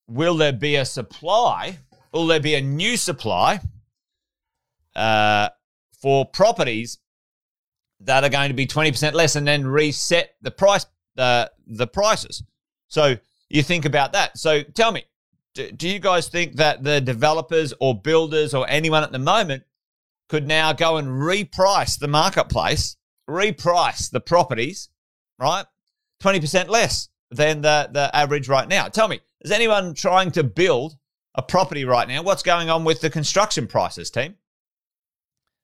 will 0.08 0.36
there 0.36 0.54
be 0.54 0.78
a 0.78 0.86
supply? 0.86 1.80
Will 2.14 2.28
there 2.28 2.40
be 2.40 2.56
a 2.56 2.62
new 2.62 2.96
supply 2.96 3.60
uh, 4.96 5.50
for 6.02 6.26
properties 6.26 7.00
that 8.00 8.24
are 8.24 8.30
going 8.30 8.48
to 8.48 8.56
be 8.56 8.68
20% 8.68 9.12
less 9.12 9.36
and 9.36 9.46
then 9.46 9.68
reset 9.68 10.34
the 10.42 10.52
price 10.52 10.86
the 11.16 11.52
the 11.68 11.88
prices. 11.88 12.42
So 12.88 13.18
you 13.54 13.64
think 13.64 13.86
about 13.86 14.14
that. 14.14 14.38
So 14.38 14.64
tell 14.64 14.92
me, 14.92 15.04
do, 15.54 15.72
do 15.72 15.90
you 15.90 16.00
guys 16.00 16.28
think 16.28 16.56
that 16.56 16.84
the 16.84 17.02
developers 17.02 17.74
or 17.80 18.00
builders 18.00 18.54
or 18.54 18.70
anyone 18.70 19.04
at 19.04 19.12
the 19.12 19.20
moment 19.20 19.64
could 20.30 20.48
now 20.48 20.74
go 20.74 20.98
and 20.98 21.08
reprice 21.08 22.00
the 22.00 22.08
marketplace, 22.08 22.96
reprice 23.30 24.10
the 24.10 24.22
properties, 24.22 24.90
right? 25.38 25.66
20% 26.24 26.70
less 26.70 27.10
than 27.32 27.62
the, 27.62 27.90
the 27.92 28.16
average 28.16 28.48
right 28.48 28.68
now. 28.68 28.88
Tell 28.88 29.08
me, 29.08 29.20
is 29.42 29.52
anyone 29.52 29.94
trying 29.94 30.32
to 30.32 30.44
build 30.44 30.96
a 31.36 31.42
property 31.42 31.86
right 31.86 32.08
now? 32.08 32.22
What's 32.22 32.44
going 32.44 32.70
on 32.70 32.84
with 32.84 33.02
the 33.02 33.10
construction 33.10 33.68
prices, 33.68 34.10
team? 34.10 34.36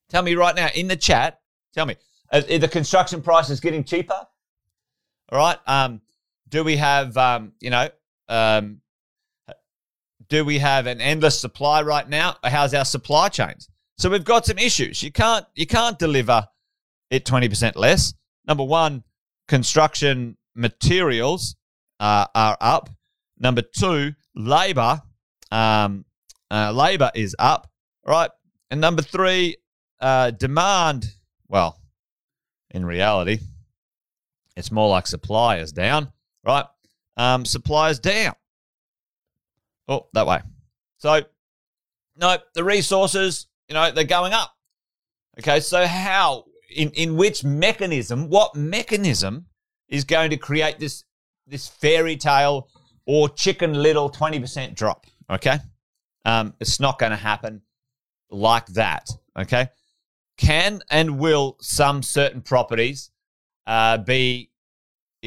Tell 0.09 0.23
me 0.23 0.35
right 0.35 0.55
now 0.55 0.69
in 0.73 0.87
the 0.87 0.95
chat. 0.95 1.39
Tell 1.73 1.85
me, 1.85 1.95
are, 2.31 2.39
are 2.49 2.57
the 2.57 2.67
construction 2.67 3.21
prices 3.21 3.59
getting 3.59 3.83
cheaper? 3.83 4.27
All 5.29 5.39
right. 5.39 5.57
Um, 5.67 6.01
do 6.49 6.63
we 6.63 6.77
have, 6.77 7.17
um, 7.17 7.53
you 7.59 7.69
know, 7.69 7.89
um, 8.29 8.81
do 10.29 10.43
we 10.43 10.59
have 10.59 10.87
an 10.87 10.99
endless 10.99 11.39
supply 11.39 11.81
right 11.81 12.07
now? 12.07 12.35
How's 12.43 12.73
our 12.73 12.85
supply 12.85 13.29
chains? 13.29 13.69
So 13.97 14.09
we've 14.09 14.23
got 14.23 14.45
some 14.45 14.57
issues. 14.57 15.01
You 15.01 15.11
can't 15.11 15.45
you 15.55 15.65
can't 15.65 15.97
deliver 15.97 16.47
it 17.09 17.25
twenty 17.25 17.49
percent 17.49 17.75
less. 17.75 18.13
Number 18.45 18.63
one, 18.63 19.03
construction 19.47 20.37
materials 20.55 21.55
uh, 21.99 22.27
are 22.35 22.57
up. 22.61 22.89
Number 23.39 23.61
two, 23.61 24.13
labor 24.35 25.01
um, 25.51 26.05
uh, 26.51 26.71
labor 26.71 27.11
is 27.15 27.35
up. 27.39 27.69
Right, 28.05 28.29
and 28.69 28.79
number 28.79 29.01
three, 29.01 29.57
uh, 29.99 30.31
demand. 30.31 31.13
Well, 31.47 31.79
in 32.71 32.85
reality, 32.85 33.39
it's 34.55 34.71
more 34.71 34.89
like 34.89 35.07
supply 35.07 35.57
is 35.57 35.71
down, 35.71 36.11
right? 36.47 36.65
Um, 37.17 37.45
supply 37.45 37.89
is 37.89 37.99
down. 37.99 38.33
Oh, 39.87 40.07
that 40.13 40.25
way. 40.25 40.39
So, 40.97 41.21
no, 42.15 42.37
the 42.55 42.63
resources, 42.63 43.47
you 43.67 43.75
know, 43.75 43.91
they're 43.91 44.05
going 44.05 44.33
up. 44.33 44.53
Okay, 45.39 45.59
so 45.59 45.85
how, 45.85 46.45
in, 46.75 46.89
in 46.91 47.15
which 47.15 47.43
mechanism, 47.43 48.29
what 48.29 48.55
mechanism 48.55 49.45
is 49.87 50.03
going 50.03 50.31
to 50.31 50.37
create 50.37 50.79
this 50.79 51.03
this 51.49 51.67
fairy 51.67 52.17
tale 52.17 52.67
or 53.05 53.29
chicken 53.29 53.73
little 53.73 54.09
20% 54.09 54.75
drop? 54.75 55.05
Okay, 55.29 55.59
um, 56.25 56.53
it's 56.59 56.79
not 56.79 56.97
going 56.97 57.11
to 57.11 57.17
happen 57.17 57.61
like 58.31 58.65
that. 58.67 59.09
Okay, 59.37 59.69
can 60.37 60.81
and 60.89 61.19
will 61.19 61.57
some 61.61 62.01
certain 62.01 62.41
properties 62.41 63.11
uh, 63.67 63.97
be 63.99 64.49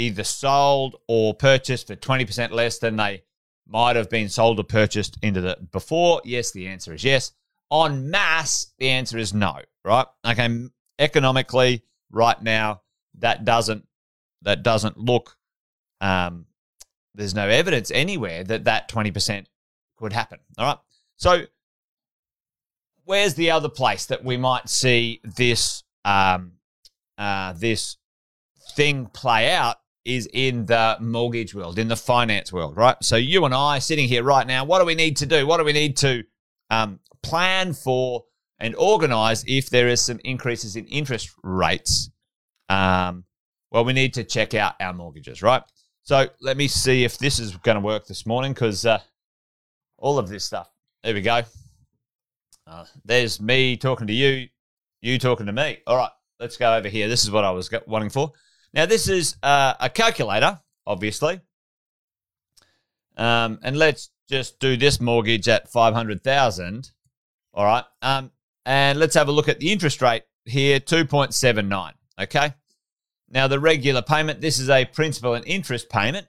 either 0.01 0.25
sold 0.25 0.97
or 1.07 1.35
purchased 1.35 1.87
for 1.87 1.97
20% 1.97 2.51
less 2.51 2.79
than 2.79 2.97
they 2.97 3.23
might 3.67 3.97
have 3.97 4.11
been 4.11 4.29
sold 4.29 4.59
or 4.59 4.65
purchased 4.65 5.19
into 5.23 5.41
the 5.41 5.57
before? 5.71 6.21
Yes, 6.25 6.51
the 6.51 6.67
answer 6.67 6.95
is 6.95 7.05
yes. 7.05 7.33
On 7.71 8.11
mass, 8.11 8.73
the 8.79 8.89
answer 8.89 9.19
is 9.19 9.33
no, 9.33 9.59
right? 9.85 10.07
Okay, 10.27 10.67
economically, 10.99 11.85
right 12.11 12.41
now, 12.43 12.83
that 13.19 13.45
doesn't 13.45 13.87
that 14.43 14.63
doesn't 14.63 14.97
look 14.97 15.37
um, 16.01 16.47
there's 17.15 17.35
no 17.35 17.49
evidence 17.49 17.91
anywhere 17.91 18.45
that 18.45 18.65
that 18.65 18.89
20% 18.89 19.47
could 19.97 20.13
happen. 20.13 20.39
All 20.59 20.67
right. 20.67 20.79
So, 21.17 21.45
where's 23.05 23.35
the 23.35 23.51
other 23.51 23.69
place 23.69 24.07
that 24.07 24.25
we 24.25 24.37
might 24.37 24.69
see 24.69 25.21
this 25.25 25.83
um, 26.05 26.53
uh, 27.19 27.53
this 27.53 27.97
thing 28.75 29.07
play 29.07 29.53
out 29.53 29.80
is 30.05 30.29
in 30.33 30.67
the 30.67 30.97
mortgage 31.01 31.55
world, 31.55 31.79
in 31.79 31.89
the 31.89 31.97
finance 31.97 32.53
world, 32.53 32.77
right? 32.77 32.97
So 33.03 33.17
you 33.17 33.45
and 33.45 33.55
I 33.55 33.79
sitting 33.79 34.09
here 34.09 34.23
right 34.23 34.47
now, 34.47 34.65
what 34.65 34.79
do 34.79 34.85
we 34.85 34.95
need 34.95 35.17
to 35.19 35.27
do? 35.27 35.47
What 35.47 35.59
do 35.59 35.65
we 35.65 35.73
need 35.73 35.97
to 35.99 36.25
um, 36.71 37.01
plan 37.23 37.73
for 37.73 38.25
and 38.59 38.75
organize 38.77 39.45
if 39.47 39.71
there 39.71 39.89
is 39.89 40.01
some 40.01 40.21
increases 40.25 40.77
in 40.77 40.87
interest 40.87 41.31
rates? 41.43 42.11
Um, 42.69 43.25
well, 43.71 43.85
we 43.85 43.93
need 43.93 44.15
to 44.15 44.25
check 44.25 44.55
out 44.55 44.75
our 44.81 44.93
mortgages, 44.93 45.43
right? 45.43 45.63
So 46.03 46.29
let 46.41 46.57
me 46.57 46.67
see 46.67 47.05
if 47.05 47.19
this 47.19 47.39
is 47.39 47.57
going 47.57 47.77
to 47.77 47.81
work 47.81 48.07
this 48.07 48.27
morning 48.27 48.53
because 48.53 48.87
uh, 48.87 49.01
all 49.99 50.19
of 50.19 50.29
this 50.29 50.45
stuff. 50.45 50.71
There 51.05 51.15
we 51.15 51.21
go. 51.21 51.43
Uh, 52.67 52.85
there's 53.05 53.41
me 53.41 53.77
talking 53.77 54.07
to 54.07 54.13
you, 54.13 54.49
you 55.03 55.19
talking 55.19 55.47
to 55.47 55.53
me. 55.53 55.79
All 55.87 55.97
right, 55.97 56.11
let's 56.39 56.57
go 56.57 56.75
over 56.75 56.89
here. 56.89 57.09
This 57.09 57.25
is 57.25 57.31
what 57.31 57.45
I 57.45 57.51
was 57.51 57.71
wanting 57.87 58.11
for. 58.11 58.33
Now, 58.73 58.87
this 58.87 59.09
is 59.09 59.37
uh, 59.43 59.75
a 59.81 59.91
calculator, 59.91 60.61
obviously. 60.87 61.41
Um, 63.17 63.59
and 63.63 63.77
let's 63.77 64.11
just 64.29 64.61
do 64.61 64.77
this 64.77 65.01
mortgage 65.01 65.49
at 65.49 65.71
500,000. 65.71 66.91
All 67.53 67.65
right. 67.65 67.85
Um, 68.01 68.31
and 68.65 68.99
let's 68.99 69.15
have 69.15 69.29
a 69.29 69.33
look 69.33 69.49
at 69.49 69.59
the 69.59 69.73
interest 69.73 70.01
rate 70.01 70.23
here, 70.45 70.79
2.79. 70.79 71.93
Okay. 72.21 72.55
Now, 73.29 73.49
the 73.49 73.61
regular 73.61 74.03
payment, 74.03 74.41
this 74.41 74.59
is 74.59 74.71
a 74.71 74.85
principal 74.85 75.35
and 75.35 75.47
interest 75.47 75.89
payment, 75.89 76.29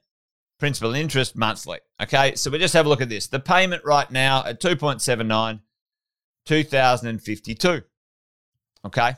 principal 0.60 0.90
and 0.90 1.00
interest 1.00 1.36
monthly. 1.36 1.80
Okay. 2.02 2.36
So 2.36 2.50
we 2.50 2.58
just 2.58 2.74
have 2.74 2.88
a 2.88 2.90
look 2.90 3.02
at 3.02 3.10
this. 3.10 3.28
The 3.28 3.40
payment 3.40 3.84
right 3.86 4.10
now 4.10 4.44
at 4.46 4.60
2.79, 4.60 5.60
2052. 6.46 7.82
Okay 8.84 9.16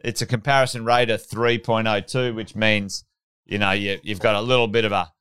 it's 0.00 0.22
a 0.22 0.26
comparison 0.26 0.84
rate 0.84 1.10
of 1.10 1.26
3.02, 1.26 2.34
which 2.34 2.54
means, 2.54 3.04
you 3.44 3.58
know, 3.58 3.72
you, 3.72 3.98
have 4.06 4.20
got 4.20 4.36
a 4.36 4.40
little 4.40 4.68
bit 4.68 4.84
of 4.84 4.92
a, 4.92 5.12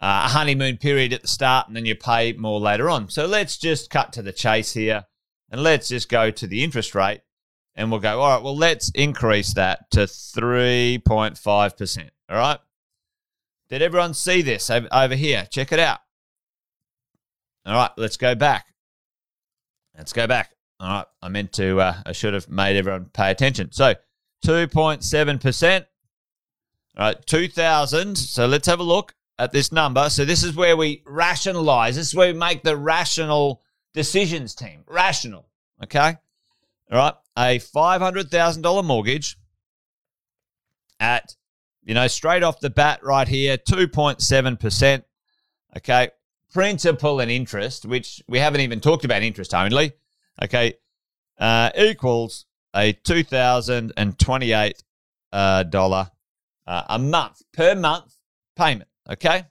a 0.00 0.28
honeymoon 0.28 0.78
period 0.78 1.12
at 1.12 1.22
the 1.22 1.28
start 1.28 1.68
and 1.68 1.76
then 1.76 1.86
you 1.86 1.94
pay 1.94 2.32
more 2.32 2.60
later 2.60 2.90
on. 2.90 3.08
So 3.08 3.26
let's 3.26 3.56
just 3.56 3.90
cut 3.90 4.12
to 4.14 4.22
the 4.22 4.32
chase 4.32 4.72
here 4.72 5.04
and 5.50 5.62
let's 5.62 5.88
just 5.88 6.08
go 6.08 6.30
to 6.30 6.46
the 6.46 6.64
interest 6.64 6.94
rate 6.94 7.20
and 7.74 7.90
we'll 7.90 8.00
go, 8.00 8.20
all 8.20 8.34
right, 8.34 8.42
well, 8.42 8.56
let's 8.56 8.90
increase 8.90 9.54
that 9.54 9.90
to 9.92 10.00
3.5%. 10.00 12.10
All 12.28 12.36
right. 12.36 12.58
Did 13.68 13.82
everyone 13.82 14.14
see 14.14 14.42
this 14.42 14.68
over 14.70 15.14
here? 15.14 15.46
Check 15.48 15.70
it 15.70 15.78
out. 15.78 16.00
All 17.64 17.74
right, 17.74 17.90
let's 17.96 18.16
go 18.16 18.34
back. 18.34 18.66
Let's 19.96 20.12
go 20.12 20.26
back. 20.26 20.50
All 20.80 20.88
right. 20.88 21.06
I 21.22 21.28
meant 21.28 21.52
to, 21.54 21.80
uh, 21.80 21.94
I 22.06 22.12
should 22.12 22.32
have 22.32 22.48
made 22.48 22.76
everyone 22.76 23.10
pay 23.12 23.30
attention. 23.30 23.70
So 23.72 23.94
2.7%. 24.46 25.86
All 26.96 27.06
right. 27.06 27.26
2000. 27.26 28.16
So 28.16 28.46
let's 28.46 28.66
have 28.66 28.80
a 28.80 28.84
look 28.84 29.14
at 29.38 29.52
this 29.52 29.70
number. 29.72 30.08
So 30.08 30.24
this 30.24 30.42
is 30.42 30.56
where 30.56 30.76
we 30.76 31.02
rationalize. 31.04 31.96
This 31.96 32.08
is 32.08 32.14
where 32.14 32.32
we 32.32 32.38
make 32.38 32.62
the 32.62 32.76
rational 32.76 33.60
decisions 33.92 34.54
team. 34.54 34.84
Rational. 34.86 35.46
Okay. 35.82 36.16
All 36.90 36.98
right. 36.98 37.14
A 37.36 37.58
$500,000 37.58 38.84
mortgage 38.84 39.36
at, 40.98 41.36
you 41.84 41.92
know, 41.92 42.06
straight 42.06 42.42
off 42.42 42.60
the 42.60 42.70
bat 42.70 43.00
right 43.02 43.28
here, 43.28 43.58
2.7%. 43.58 45.04
Okay. 45.76 46.08
Principal 46.52 47.20
and 47.20 47.30
interest, 47.30 47.84
which 47.84 48.22
we 48.26 48.38
haven't 48.38 48.62
even 48.62 48.80
talked 48.80 49.04
about 49.04 49.22
interest 49.22 49.54
only. 49.54 49.92
Okay. 50.42 50.74
Uh, 51.38 51.70
equals 51.76 52.46
a 52.74 52.92
$2,028 52.92 54.74
uh, 55.32 55.64
uh, 56.66 56.82
a 56.88 56.98
month 56.98 57.42
per 57.52 57.74
month 57.74 58.16
payment. 58.56 58.88
Okay. 59.08 59.44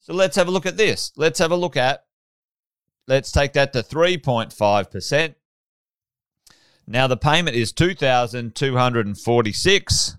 So 0.00 0.12
let's 0.12 0.36
have 0.36 0.48
a 0.48 0.50
look 0.50 0.66
at 0.66 0.76
this. 0.76 1.12
Let's 1.16 1.38
have 1.38 1.50
a 1.50 1.56
look 1.56 1.78
at, 1.78 2.04
let's 3.08 3.32
take 3.32 3.54
that 3.54 3.72
to 3.72 3.82
3.5%. 3.82 5.34
Now 6.86 7.06
the 7.06 7.16
payment 7.16 7.56
is 7.56 7.72
2,246. 7.72 10.16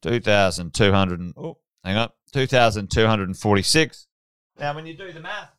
2,200, 0.00 1.32
oh, 1.36 1.58
hang 1.84 1.96
on, 1.96 2.08
2,246. 2.32 4.06
Now 4.58 4.74
when 4.74 4.86
you 4.86 4.96
do 4.96 5.12
the 5.12 5.20
math 5.20 5.57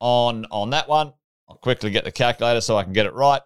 on, 0.00 0.46
on 0.50 0.70
that 0.70 0.88
one, 0.88 1.12
I'll 1.48 1.56
quickly 1.56 1.90
get 1.90 2.04
the 2.04 2.12
calculator 2.12 2.60
so 2.60 2.76
I 2.76 2.84
can 2.84 2.92
get 2.92 3.06
it 3.06 3.14
right. 3.14 3.42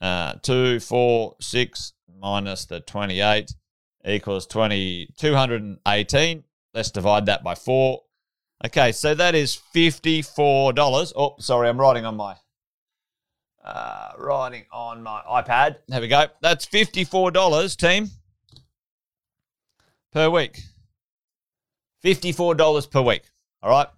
Uh, 0.00 0.34
2, 0.42 0.80
4, 0.80 1.36
6 1.40 1.92
minus 2.20 2.66
the 2.66 2.80
28 2.80 3.54
equals 4.06 4.46
20, 4.46 5.10
218. 5.16 6.44
Let's 6.74 6.90
divide 6.90 7.26
that 7.26 7.42
by 7.42 7.54
4. 7.54 8.02
Okay, 8.66 8.92
so 8.92 9.14
that 9.14 9.34
is 9.34 9.58
$54. 9.74 11.12
Oh, 11.16 11.34
sorry, 11.38 11.68
I'm 11.68 11.80
writing 11.80 12.04
on 12.04 12.16
my 12.16 12.36
uh, 13.64 14.12
writing 14.16 14.64
on 14.72 15.02
my 15.02 15.20
iPad. 15.28 15.76
There 15.88 16.00
we 16.00 16.08
go. 16.08 16.26
That's 16.40 16.64
$54, 16.66 17.76
team, 17.76 18.10
per 20.12 20.30
week. 20.30 20.62
$54 22.04 22.90
per 22.90 23.02
week. 23.02 23.22
All 23.62 23.70
right. 23.70 23.88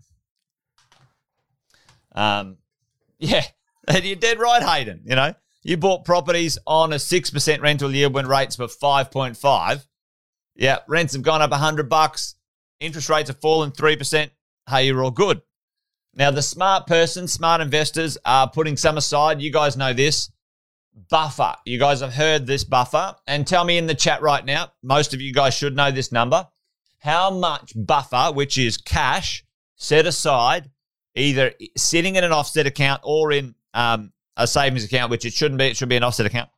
Um, 2.18 2.56
yeah, 3.20 3.44
you're 4.02 4.16
dead 4.16 4.40
right, 4.40 4.62
Hayden. 4.62 5.02
You 5.04 5.14
know, 5.14 5.34
you 5.62 5.76
bought 5.76 6.04
properties 6.04 6.58
on 6.66 6.92
a 6.92 6.96
6% 6.96 7.60
rental 7.62 7.94
yield 7.94 8.12
when 8.12 8.26
rates 8.26 8.58
were 8.58 8.66
5.5. 8.66 9.86
Yeah, 10.56 10.78
rents 10.88 11.12
have 11.12 11.22
gone 11.22 11.42
up 11.42 11.52
100 11.52 11.88
bucks. 11.88 12.34
Interest 12.80 13.08
rates 13.08 13.28
have 13.28 13.40
fallen 13.40 13.70
3%. 13.70 14.30
Hey, 14.68 14.86
you're 14.86 15.02
all 15.02 15.12
good. 15.12 15.42
Now, 16.14 16.32
the 16.32 16.42
smart 16.42 16.88
person, 16.88 17.28
smart 17.28 17.60
investors 17.60 18.18
are 18.24 18.50
putting 18.50 18.76
some 18.76 18.96
aside. 18.96 19.40
You 19.40 19.52
guys 19.52 19.76
know 19.76 19.92
this 19.92 20.32
buffer. 21.08 21.54
You 21.64 21.78
guys 21.78 22.00
have 22.00 22.14
heard 22.14 22.46
this 22.46 22.64
buffer. 22.64 23.14
And 23.28 23.46
tell 23.46 23.62
me 23.62 23.78
in 23.78 23.86
the 23.86 23.94
chat 23.94 24.20
right 24.20 24.44
now, 24.44 24.72
most 24.82 25.14
of 25.14 25.20
you 25.20 25.32
guys 25.32 25.54
should 25.54 25.76
know 25.76 25.92
this 25.92 26.10
number. 26.10 26.48
How 26.98 27.30
much 27.30 27.72
buffer, 27.76 28.32
which 28.34 28.58
is 28.58 28.76
cash, 28.76 29.44
set 29.76 30.06
aside, 30.06 30.70
either 31.14 31.52
sitting 31.76 32.16
in 32.16 32.24
an 32.24 32.32
offset 32.32 32.66
account 32.66 33.00
or 33.04 33.32
in 33.32 33.54
um, 33.74 34.12
a 34.36 34.46
savings 34.46 34.84
account, 34.84 35.10
which 35.10 35.24
it 35.24 35.32
shouldn't 35.32 35.58
be, 35.58 35.66
it 35.66 35.76
should 35.76 35.88
be 35.88 35.96
an 35.96 36.04
offset 36.04 36.26
account. 36.26 36.50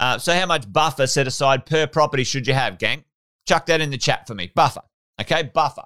Uh, 0.00 0.18
so, 0.18 0.34
how 0.34 0.46
much 0.46 0.70
buffer 0.72 1.06
set 1.06 1.26
aside 1.26 1.66
per 1.66 1.86
property 1.86 2.24
should 2.24 2.46
you 2.46 2.54
have, 2.54 2.78
gang? 2.78 3.04
Chuck 3.46 3.66
that 3.66 3.80
in 3.80 3.90
the 3.90 3.98
chat 3.98 4.26
for 4.26 4.34
me. 4.34 4.50
Buffer. 4.54 4.82
Okay, 5.20 5.44
buffer. 5.54 5.84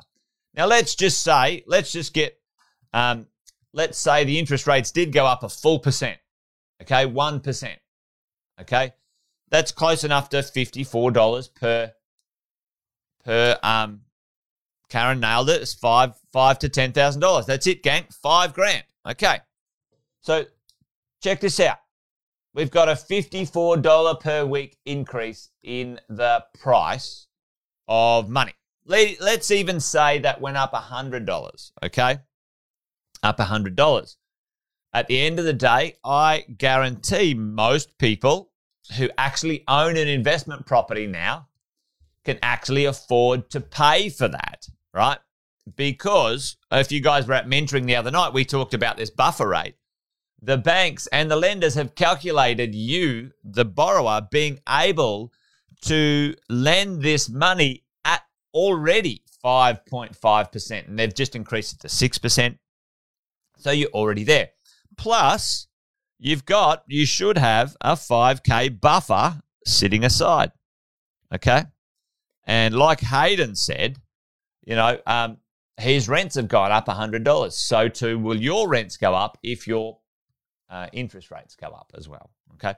Now, 0.55 0.67
let's 0.67 0.95
just 0.95 1.23
say, 1.23 1.65
let's 1.67 1.93
just 1.93 2.15
get 2.15 2.39
um, 2.93 3.27
let's 3.77 3.99
say 3.99 4.25
the 4.25 4.39
interest 4.39 4.67
rates 4.67 4.91
did 4.91 5.13
go 5.13 5.27
up 5.27 5.43
a 5.43 5.49
full 5.49 5.79
percent, 5.79 6.19
okay, 6.83 7.05
1%, 7.05 7.77
okay, 8.63 8.93
that's 9.51 9.71
close 9.71 10.03
enough 10.03 10.31
to 10.31 10.39
$54 10.39 11.55
per, 11.55 11.93
per, 13.25 13.59
um, 13.63 14.01
Karen 14.89 15.21
nailed 15.21 15.51
it. 15.51 15.63
It's 15.63 15.75
five, 15.75 16.15
five 16.37 16.59
to 16.59 16.69
ten 16.69 16.93
thousand 16.93 17.23
dollars. 17.23 17.47
That's 17.47 17.67
it, 17.67 17.83
gang. 17.83 18.05
Five 18.23 18.53
grand. 18.53 18.85
Okay. 19.09 19.39
So 20.21 20.45
check 21.23 21.41
this 21.41 21.59
out. 21.61 21.79
We've 22.53 22.71
got 22.71 22.91
a 22.91 22.93
$54 22.93 24.21
per 24.21 24.45
week 24.45 24.77
increase 24.85 25.49
in 25.63 25.99
the 26.11 26.45
price 26.61 27.27
of 27.89 28.29
money. 28.29 28.53
Let's 28.85 29.51
even 29.51 29.81
say 29.81 30.19
that 30.19 30.43
went 30.43 30.59
up 30.59 30.75
$100. 30.75 31.71
Okay 31.83 32.19
up 33.23 33.39
$100. 33.39 34.17
At 34.93 35.09
the 35.09 35.21
end 35.21 35.39
of 35.39 35.47
the 35.47 35.55
day, 35.55 35.97
I 36.05 36.45
guarantee 36.59 37.33
most 37.33 37.97
people 37.97 38.53
who 38.99 39.09
actually 39.17 39.65
own 39.69 39.97
an 39.97 40.07
investment 40.07 40.67
property 40.67 41.07
now 41.07 41.49
can 42.25 42.39
actually 42.43 42.85
afford 42.85 43.49
to 43.51 43.61
pay 43.61 44.11
for 44.11 44.29
that, 44.29 44.67
right? 44.93 45.19
Because 45.75 46.57
if 46.71 46.93
you 46.93 47.01
guys 47.01 47.27
were 47.27 47.35
at 47.35 47.49
mentoring 47.49 47.87
the 47.87 47.97
other 47.97 48.11
night, 48.11 48.33
we 48.33 48.45
talked 48.45 48.75
about 48.75 48.97
this 48.97 49.11
buffer 49.11 49.49
rate. 49.49 49.75
The 50.41 50.59
banks 50.59 51.07
and 51.09 51.31
the 51.31 51.37
lenders 51.37 51.75
have 51.75 51.95
calculated 51.95 52.75
you, 52.75 53.33
the 53.43 53.65
borrower, 53.65 54.29
being 54.31 54.61
able 54.69 55.33
to 55.83 56.35
lend 56.49 57.03
this 57.03 57.29
money 57.29 57.85
at 58.05 58.23
already 58.55 59.23
5.5%. 59.45 60.89
And 60.89 60.99
they've 60.99 61.15
just 61.15 61.35
increased 61.35 61.75
it 61.75 61.81
to 61.81 61.89
6%. 61.89 62.59
So 63.59 63.71
you're 63.71 63.89
already 63.91 64.25
there. 64.25 64.51
Plus, 64.97 65.67
you've 66.19 66.45
got, 66.45 66.85
you 66.87 67.07
should 67.07 67.39
have 67.39 67.77
a 67.81 67.93
5K 67.93 68.81
buffer 68.81 69.41
sitting 69.65 70.05
aside. 70.05 70.53
Okay. 71.35 71.65
And 72.45 72.75
like 72.75 73.01
Hayden 73.01 73.57
said, 73.57 73.97
you 74.65 74.77
know, 74.77 74.99
um, 75.07 75.39
his 75.79 76.09
rents 76.09 76.35
have 76.37 76.49
gone 76.49 76.73
up 76.73 76.87
$100. 76.87 77.53
So 77.53 77.89
too 77.89 78.19
will 78.19 78.41
your 78.41 78.69
rents 78.69 78.97
go 78.97 79.15
up 79.15 79.39
if 79.43 79.67
your 79.67 79.99
uh, 80.71 80.89
interest 80.93 81.31
rates 81.31 81.55
go 81.55 81.69
up 81.69 81.93
as 81.97 82.09
well. 82.09 82.31
Okay. 82.55 82.75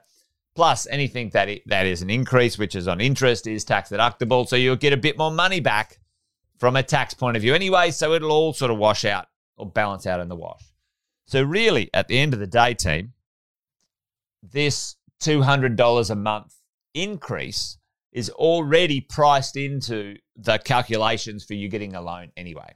Plus, 0.55 0.87
anything 0.87 1.29
that 1.29 1.47
it, 1.47 1.61
that 1.67 1.85
is 1.85 2.01
an 2.01 2.09
increase, 2.09 2.57
which 2.57 2.75
is 2.75 2.87
on 2.87 2.99
interest, 2.99 3.47
is 3.47 3.63
tax 3.63 3.89
deductible. 3.89 4.47
So 4.47 4.55
you'll 4.55 4.75
get 4.75 4.93
a 4.93 4.97
bit 4.97 5.17
more 5.17 5.31
money 5.31 5.59
back 5.59 5.99
from 6.57 6.75
a 6.75 6.83
tax 6.83 7.13
point 7.13 7.37
of 7.37 7.41
view 7.41 7.55
anyway. 7.55 7.91
So 7.91 8.13
it'll 8.13 8.31
all 8.31 8.53
sort 8.53 8.71
of 8.71 8.77
wash 8.77 9.05
out 9.05 9.27
or 9.57 9.69
balance 9.69 10.05
out 10.05 10.19
in 10.19 10.27
the 10.27 10.35
wash. 10.35 10.63
So, 11.27 11.43
really, 11.43 11.91
at 11.93 12.07
the 12.07 12.17
end 12.17 12.33
of 12.33 12.39
the 12.39 12.47
day, 12.47 12.73
team, 12.73 13.13
this 14.41 14.95
$200 15.21 16.09
a 16.09 16.15
month 16.15 16.55
increase 16.95 17.77
is 18.11 18.31
already 18.31 19.01
priced 19.01 19.55
into 19.55 20.15
the 20.35 20.57
calculations 20.57 21.45
for 21.45 21.53
you 21.53 21.67
getting 21.69 21.93
a 21.93 22.01
loan 22.01 22.31
anyway. 22.35 22.73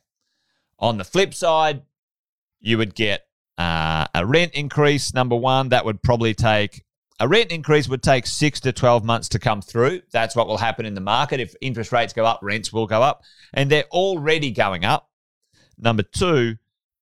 On 0.84 0.98
the 0.98 1.06
flip 1.06 1.34
side, 1.34 1.84
you 2.60 2.78
would 2.78 2.94
get 2.94 3.26
uh, 3.58 4.06
a 4.14 4.26
rent 4.26 4.52
increase. 4.54 5.14
Number 5.14 5.34
one, 5.38 5.70
that 5.70 5.86
would 5.86 6.04
probably 6.04 6.34
take 6.34 6.84
a 7.22 7.28
rent 7.28 7.54
increase 7.54 7.88
would 7.88 8.04
take 8.04 8.28
six 8.28 8.60
to 8.60 8.74
12 8.74 9.06
months 9.06 9.30
to 9.30 9.40
come 9.40 9.62
through. 9.62 10.02
That's 10.12 10.36
what 10.36 10.46
will 10.46 10.58
happen 10.58 10.86
in 10.86 10.94
the 10.94 11.00
market. 11.00 11.40
If 11.40 11.56
interest 11.62 11.94
rates 11.94 12.12
go 12.12 12.26
up, 12.26 12.40
rents 12.42 12.74
will 12.74 12.86
go 12.86 13.02
up, 13.02 13.24
and 13.54 13.70
they're 13.70 13.86
already 13.94 14.52
going 14.52 14.84
up. 14.84 15.10
Number 15.78 16.04
two, 16.04 16.58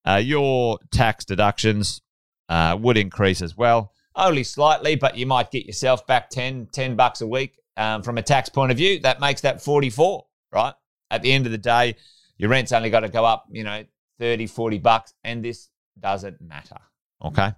uh, 0.05 0.21
your 0.23 0.77
tax 0.91 1.25
deductions 1.25 2.03
uh, 2.49 2.77
would 2.79 2.97
increase 2.97 3.41
as 3.41 3.57
well, 3.57 3.93
only 4.15 4.43
slightly, 4.43 4.95
but 4.95 5.17
you 5.17 5.25
might 5.25 5.49
get 5.49 5.65
yourself 5.65 6.05
back 6.05 6.29
10, 6.29 6.67
10 6.71 6.95
bucks 6.95 7.21
a 7.21 7.27
week 7.27 7.57
um, 7.77 8.03
from 8.03 8.19
a 8.19 8.21
tax 8.21 8.47
point 8.47 8.71
of 8.71 8.77
view. 8.77 8.99
That 8.99 9.19
makes 9.19 9.41
that 9.41 9.59
44, 9.59 10.23
right? 10.51 10.75
At 11.09 11.23
the 11.23 11.31
end 11.31 11.47
of 11.47 11.51
the 11.51 11.57
day, 11.57 11.95
your 12.41 12.49
rent's 12.49 12.71
only 12.71 12.89
got 12.89 13.01
to 13.01 13.09
go 13.09 13.23
up, 13.23 13.45
you 13.51 13.63
know, 13.63 13.83
30, 14.19 14.47
40 14.47 14.79
bucks, 14.79 15.13
and 15.23 15.43
this 15.43 15.69
doesn't 15.99 16.41
matter. 16.41 16.77
Okay. 17.23 17.53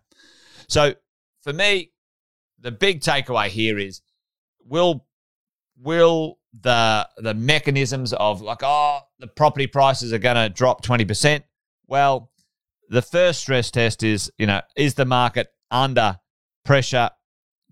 So 0.68 0.94
for 1.42 1.54
me, 1.54 1.92
the 2.60 2.72
big 2.72 3.02
takeaway 3.02 3.48
here 3.48 3.80
is 3.80 4.02
will 4.66 5.06
will 5.82 6.40
the 6.62 7.08
the 7.18 7.34
mechanisms 7.34 8.14
of 8.14 8.42
like 8.42 8.60
oh 8.62 9.00
the 9.20 9.28
property 9.28 9.66
prices 9.66 10.14
are 10.14 10.20
going 10.20 10.36
to 10.36 10.48
drop 10.50 10.86
20% 10.86 11.42
well 11.88 12.32
the 12.94 13.02
first 13.02 13.42
stress 13.42 13.72
test 13.72 14.04
is, 14.04 14.32
you 14.38 14.46
know, 14.46 14.62
is 14.76 14.94
the 14.94 15.06
market 15.06 15.48
under 15.72 16.20
pressure 16.64 17.10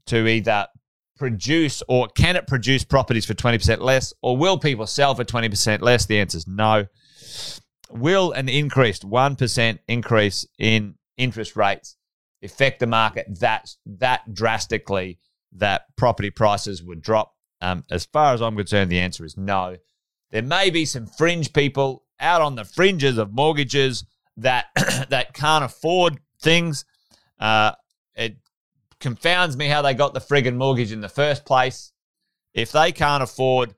to 0.08 0.28
either 0.28 0.68
produce 1.16 1.84
or 1.88 2.08
can 2.08 2.36
it 2.36 2.48
produce 2.48 2.84
properties 2.84 3.26
for 3.26 3.36
20% 3.36 3.80
less 3.80 4.14
or 4.24 4.36
will 4.36 4.58
people 4.58 4.88
sell 4.88 5.14
for 5.14 5.24
20% 5.24 5.82
less? 5.82 6.08
The 6.08 6.20
answer 6.20 6.38
is 6.38 6.48
no. 6.48 6.88
Will 7.90 8.32
an 8.32 8.50
increased 8.50 9.08
1% 9.08 9.80
increase 9.88 10.46
in 10.58 10.96
interest 11.18 11.56
rates 11.56 11.98
affect 12.44 12.80
the 12.80 12.88
market 12.88 13.28
that, 13.40 13.76
that 13.86 14.34
drastically 14.34 15.20
that 15.54 15.84
property 15.98 16.30
prices 16.30 16.82
would 16.84 17.02
drop? 17.02 17.34
Um, 17.62 17.86
as 17.92 18.06
far 18.06 18.34
as 18.34 18.42
I'm 18.42 18.56
concerned, 18.56 18.92
the 18.92 19.00
answer 19.00 19.24
is 19.24 19.38
no. 19.38 19.78
There 20.32 20.42
may 20.42 20.70
be 20.70 20.86
some 20.86 21.06
fringe 21.06 21.54
people 21.54 22.04
out 22.20 22.42
on 22.42 22.56
the 22.56 22.66
fringes 22.66 23.18
of 23.18 23.34
mortgages 23.34 24.06
that 24.38 24.66
that 25.10 25.34
can't 25.34 25.64
afford 25.64 26.20
things. 26.42 26.86
Uh, 27.40 27.74
it 28.16 28.38
confounds 29.00 29.58
me 29.58 29.68
how 29.68 29.82
they 29.82 29.94
got 29.94 30.14
the 30.14 30.22
friggin' 30.22 30.56
mortgage 30.56 30.92
in 30.92 31.02
the 31.02 31.10
first 31.10 31.46
place. 31.46 31.92
If 32.54 32.72
they 32.72 32.92
can't 32.92 33.24
afford 33.24 33.76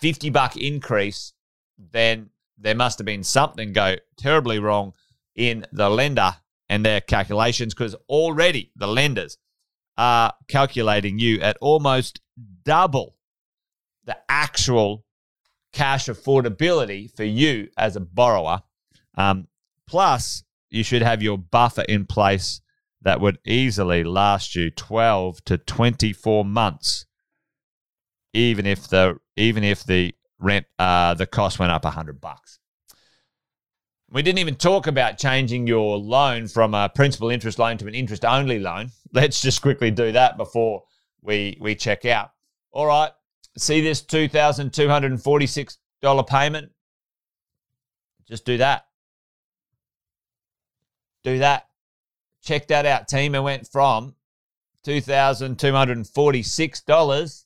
50 0.00 0.30
buck 0.30 0.56
increase, 0.56 1.32
then 1.78 2.30
there 2.58 2.74
must 2.74 2.98
have 2.98 3.06
been 3.06 3.24
something 3.24 3.72
go 3.72 3.96
terribly 4.16 4.58
wrong 4.58 4.92
in 5.34 5.66
the 5.72 5.88
lender 5.88 6.36
and 6.68 6.84
their 6.84 7.00
calculations 7.00 7.74
because 7.74 7.94
already 8.08 8.70
the 8.76 8.86
lenders 8.86 9.38
are 9.96 10.32
calculating 10.48 11.18
you 11.18 11.40
at 11.40 11.56
almost 11.60 12.20
double 12.64 13.16
the 14.04 14.16
actual 14.28 15.04
cash 15.72 16.06
affordability 16.06 17.14
for 17.14 17.24
you 17.24 17.68
as 17.76 17.96
a 17.96 18.00
borrower. 18.00 18.62
Um, 19.16 19.48
plus, 19.86 20.44
you 20.70 20.82
should 20.82 21.02
have 21.02 21.22
your 21.22 21.38
buffer 21.38 21.82
in 21.82 22.06
place 22.06 22.60
that 23.02 23.20
would 23.20 23.38
easily 23.44 24.02
last 24.02 24.54
you 24.54 24.70
12 24.70 25.44
to 25.44 25.58
24 25.58 26.44
months 26.44 27.06
even 28.34 28.66
if 28.66 28.88
the 28.88 29.16
even 29.36 29.64
if 29.64 29.84
the 29.84 30.12
rent 30.38 30.66
uh, 30.78 31.14
the 31.14 31.26
cost 31.26 31.58
went 31.58 31.72
up 31.72 31.84
100 31.84 32.20
bucks. 32.20 32.58
We 34.10 34.20
didn't 34.22 34.38
even 34.38 34.56
talk 34.56 34.86
about 34.86 35.18
changing 35.18 35.66
your 35.66 35.98
loan 35.98 36.46
from 36.46 36.74
a 36.74 36.88
principal 36.88 37.30
interest 37.30 37.58
loan 37.58 37.78
to 37.78 37.86
an 37.86 37.94
interest 37.94 38.24
only 38.24 38.60
loan. 38.60 38.90
Let's 39.12 39.42
just 39.42 39.60
quickly 39.62 39.90
do 39.90 40.12
that 40.12 40.36
before 40.36 40.84
we 41.22 41.58
we 41.60 41.74
check 41.74 42.04
out. 42.04 42.30
All 42.70 42.86
right. 42.86 43.10
See 43.56 43.80
this 43.80 44.02
$2246 44.02 46.26
payment? 46.26 46.72
Just 48.28 48.44
do 48.44 48.58
that. 48.58 48.84
Do 51.22 51.38
that. 51.38 51.68
Check 52.42 52.66
that 52.68 52.84
out, 52.84 53.08
team. 53.08 53.34
It 53.34 53.42
went 53.42 53.66
from 53.68 54.14
$2,246 54.86 57.43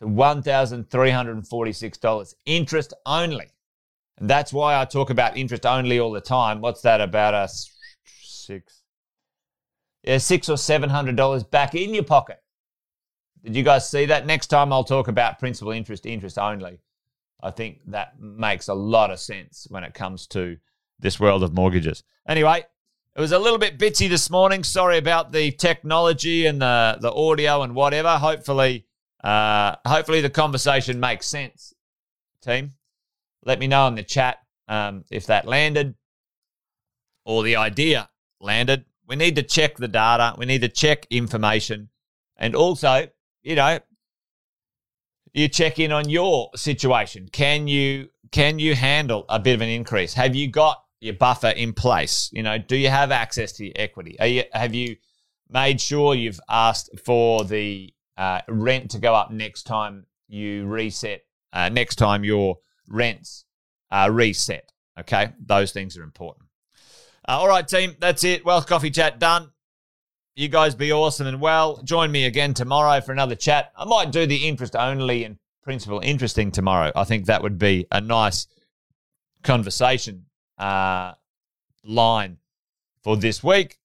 to 0.00 0.06
$1,346. 0.06 2.34
Interest 2.46 2.94
only. 3.06 3.52
And 4.18 4.28
that's 4.28 4.52
why 4.52 4.80
I 4.80 4.84
talk 4.84 5.10
about 5.10 5.36
interest 5.36 5.64
only 5.64 6.00
all 6.00 6.10
the 6.10 6.20
time. 6.20 6.60
What's 6.60 6.82
that 6.82 7.00
about 7.00 7.34
a 7.34 7.48
six? 7.48 8.82
Yeah, 10.02 10.18
six 10.18 10.48
or 10.48 10.56
seven 10.56 10.90
hundred 10.90 11.16
dollars 11.16 11.44
back 11.44 11.74
in 11.74 11.94
your 11.94 12.04
pocket. 12.04 12.42
Did 13.44 13.54
you 13.54 13.62
guys 13.62 13.88
see 13.88 14.06
that? 14.06 14.26
Next 14.26 14.48
time 14.48 14.72
I'll 14.72 14.84
talk 14.84 15.06
about 15.06 15.38
principal 15.38 15.70
interest, 15.70 16.06
interest 16.06 16.38
only. 16.38 16.80
I 17.40 17.52
think 17.52 17.80
that 17.86 18.20
makes 18.20 18.66
a 18.66 18.74
lot 18.74 19.12
of 19.12 19.20
sense 19.20 19.68
when 19.70 19.84
it 19.84 19.94
comes 19.94 20.26
to 20.28 20.56
this 20.98 21.20
world 21.20 21.44
of 21.44 21.54
mortgages. 21.54 22.02
Anyway, 22.26 22.64
it 23.14 23.20
was 23.20 23.30
a 23.30 23.38
little 23.38 23.58
bit 23.58 23.78
bitsy 23.78 24.08
this 24.08 24.30
morning. 24.30 24.64
Sorry 24.64 24.98
about 24.98 25.30
the 25.30 25.52
technology 25.52 26.46
and 26.46 26.60
the, 26.60 26.98
the 27.00 27.12
audio 27.12 27.62
and 27.62 27.76
whatever. 27.76 28.16
Hopefully, 28.16 28.87
uh, 29.22 29.76
hopefully 29.86 30.20
the 30.20 30.30
conversation 30.30 31.00
makes 31.00 31.26
sense, 31.26 31.74
team. 32.42 32.72
Let 33.44 33.58
me 33.58 33.66
know 33.66 33.86
in 33.86 33.94
the 33.94 34.02
chat 34.02 34.38
um, 34.68 35.04
if 35.10 35.26
that 35.26 35.46
landed 35.46 35.94
or 37.24 37.42
the 37.42 37.56
idea 37.56 38.08
landed. 38.40 38.84
We 39.06 39.16
need 39.16 39.36
to 39.36 39.42
check 39.42 39.76
the 39.76 39.88
data. 39.88 40.34
We 40.36 40.46
need 40.46 40.60
to 40.60 40.68
check 40.68 41.06
information. 41.10 41.88
And 42.36 42.54
also, 42.54 43.08
you 43.42 43.54
know, 43.54 43.78
you 45.32 45.48
check 45.48 45.78
in 45.78 45.92
on 45.92 46.08
your 46.08 46.50
situation. 46.54 47.28
Can 47.32 47.68
you 47.68 48.10
can 48.30 48.58
you 48.58 48.74
handle 48.74 49.24
a 49.28 49.38
bit 49.38 49.54
of 49.54 49.60
an 49.62 49.68
increase? 49.68 50.14
Have 50.14 50.34
you 50.34 50.48
got 50.48 50.82
your 51.00 51.14
buffer 51.14 51.48
in 51.48 51.72
place? 51.72 52.30
You 52.32 52.42
know, 52.42 52.58
do 52.58 52.76
you 52.76 52.88
have 52.88 53.10
access 53.10 53.52
to 53.52 53.64
your 53.64 53.74
equity? 53.76 54.16
You, 54.20 54.44
have 54.52 54.74
you 54.74 54.96
made 55.48 55.80
sure 55.80 56.14
you've 56.14 56.40
asked 56.48 56.90
for 57.04 57.44
the 57.44 57.92
uh, 58.18 58.42
rent 58.48 58.90
to 58.90 58.98
go 58.98 59.14
up 59.14 59.30
next 59.30 59.62
time 59.62 60.04
you 60.28 60.66
reset, 60.66 61.22
uh, 61.52 61.70
next 61.70 61.96
time 61.96 62.24
your 62.24 62.58
rents 62.88 63.46
are 63.90 64.12
reset? 64.12 64.70
Okay, 65.00 65.32
those 65.38 65.72
things 65.72 65.96
are 65.96 66.02
important. 66.02 66.46
Uh, 67.26 67.38
all 67.38 67.48
right, 67.48 67.66
team, 67.66 67.94
that's 68.00 68.24
it. 68.24 68.44
Wealth 68.44 68.66
Coffee 68.66 68.90
Chat 68.90 69.18
done. 69.18 69.52
You 70.34 70.48
guys 70.48 70.74
be 70.74 70.92
awesome 70.92 71.26
and 71.26 71.40
well. 71.40 71.82
Join 71.82 72.12
me 72.12 72.24
again 72.26 72.54
tomorrow 72.54 73.00
for 73.00 73.12
another 73.12 73.34
chat. 73.34 73.72
I 73.76 73.84
might 73.84 74.12
do 74.12 74.26
the 74.26 74.46
interest 74.46 74.76
only 74.76 75.24
and 75.24 75.38
principal 75.62 76.00
interesting 76.00 76.50
tomorrow. 76.50 76.92
I 76.94 77.04
think 77.04 77.26
that 77.26 77.42
would 77.42 77.58
be 77.58 77.86
a 77.90 78.00
nice 78.00 78.46
conversation 79.42 80.26
uh, 80.56 81.14
line 81.84 82.38
for 83.02 83.16
this 83.16 83.42
week. 83.42 83.77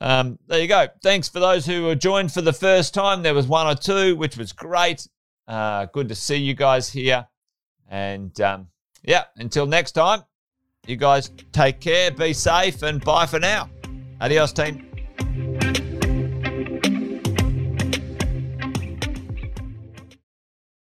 Um, 0.00 0.38
there 0.46 0.60
you 0.60 0.68
go. 0.68 0.88
Thanks 1.02 1.28
for 1.28 1.40
those 1.40 1.66
who 1.66 1.84
were 1.84 1.94
joined 1.94 2.32
for 2.32 2.42
the 2.42 2.52
first 2.52 2.94
time. 2.94 3.22
There 3.22 3.34
was 3.34 3.46
one 3.46 3.66
or 3.66 3.74
two, 3.74 4.16
which 4.16 4.36
was 4.36 4.52
great. 4.52 5.06
Uh, 5.48 5.86
good 5.86 6.08
to 6.08 6.14
see 6.14 6.36
you 6.36 6.54
guys 6.54 6.90
here. 6.90 7.26
And 7.88 8.38
um, 8.40 8.68
yeah, 9.02 9.24
until 9.36 9.66
next 9.66 9.92
time, 9.92 10.22
you 10.86 10.96
guys 10.96 11.30
take 11.52 11.80
care, 11.80 12.10
be 12.10 12.32
safe, 12.32 12.82
and 12.82 13.02
bye 13.02 13.26
for 13.26 13.38
now. 13.38 13.70
Adios, 14.20 14.52
team. 14.52 14.86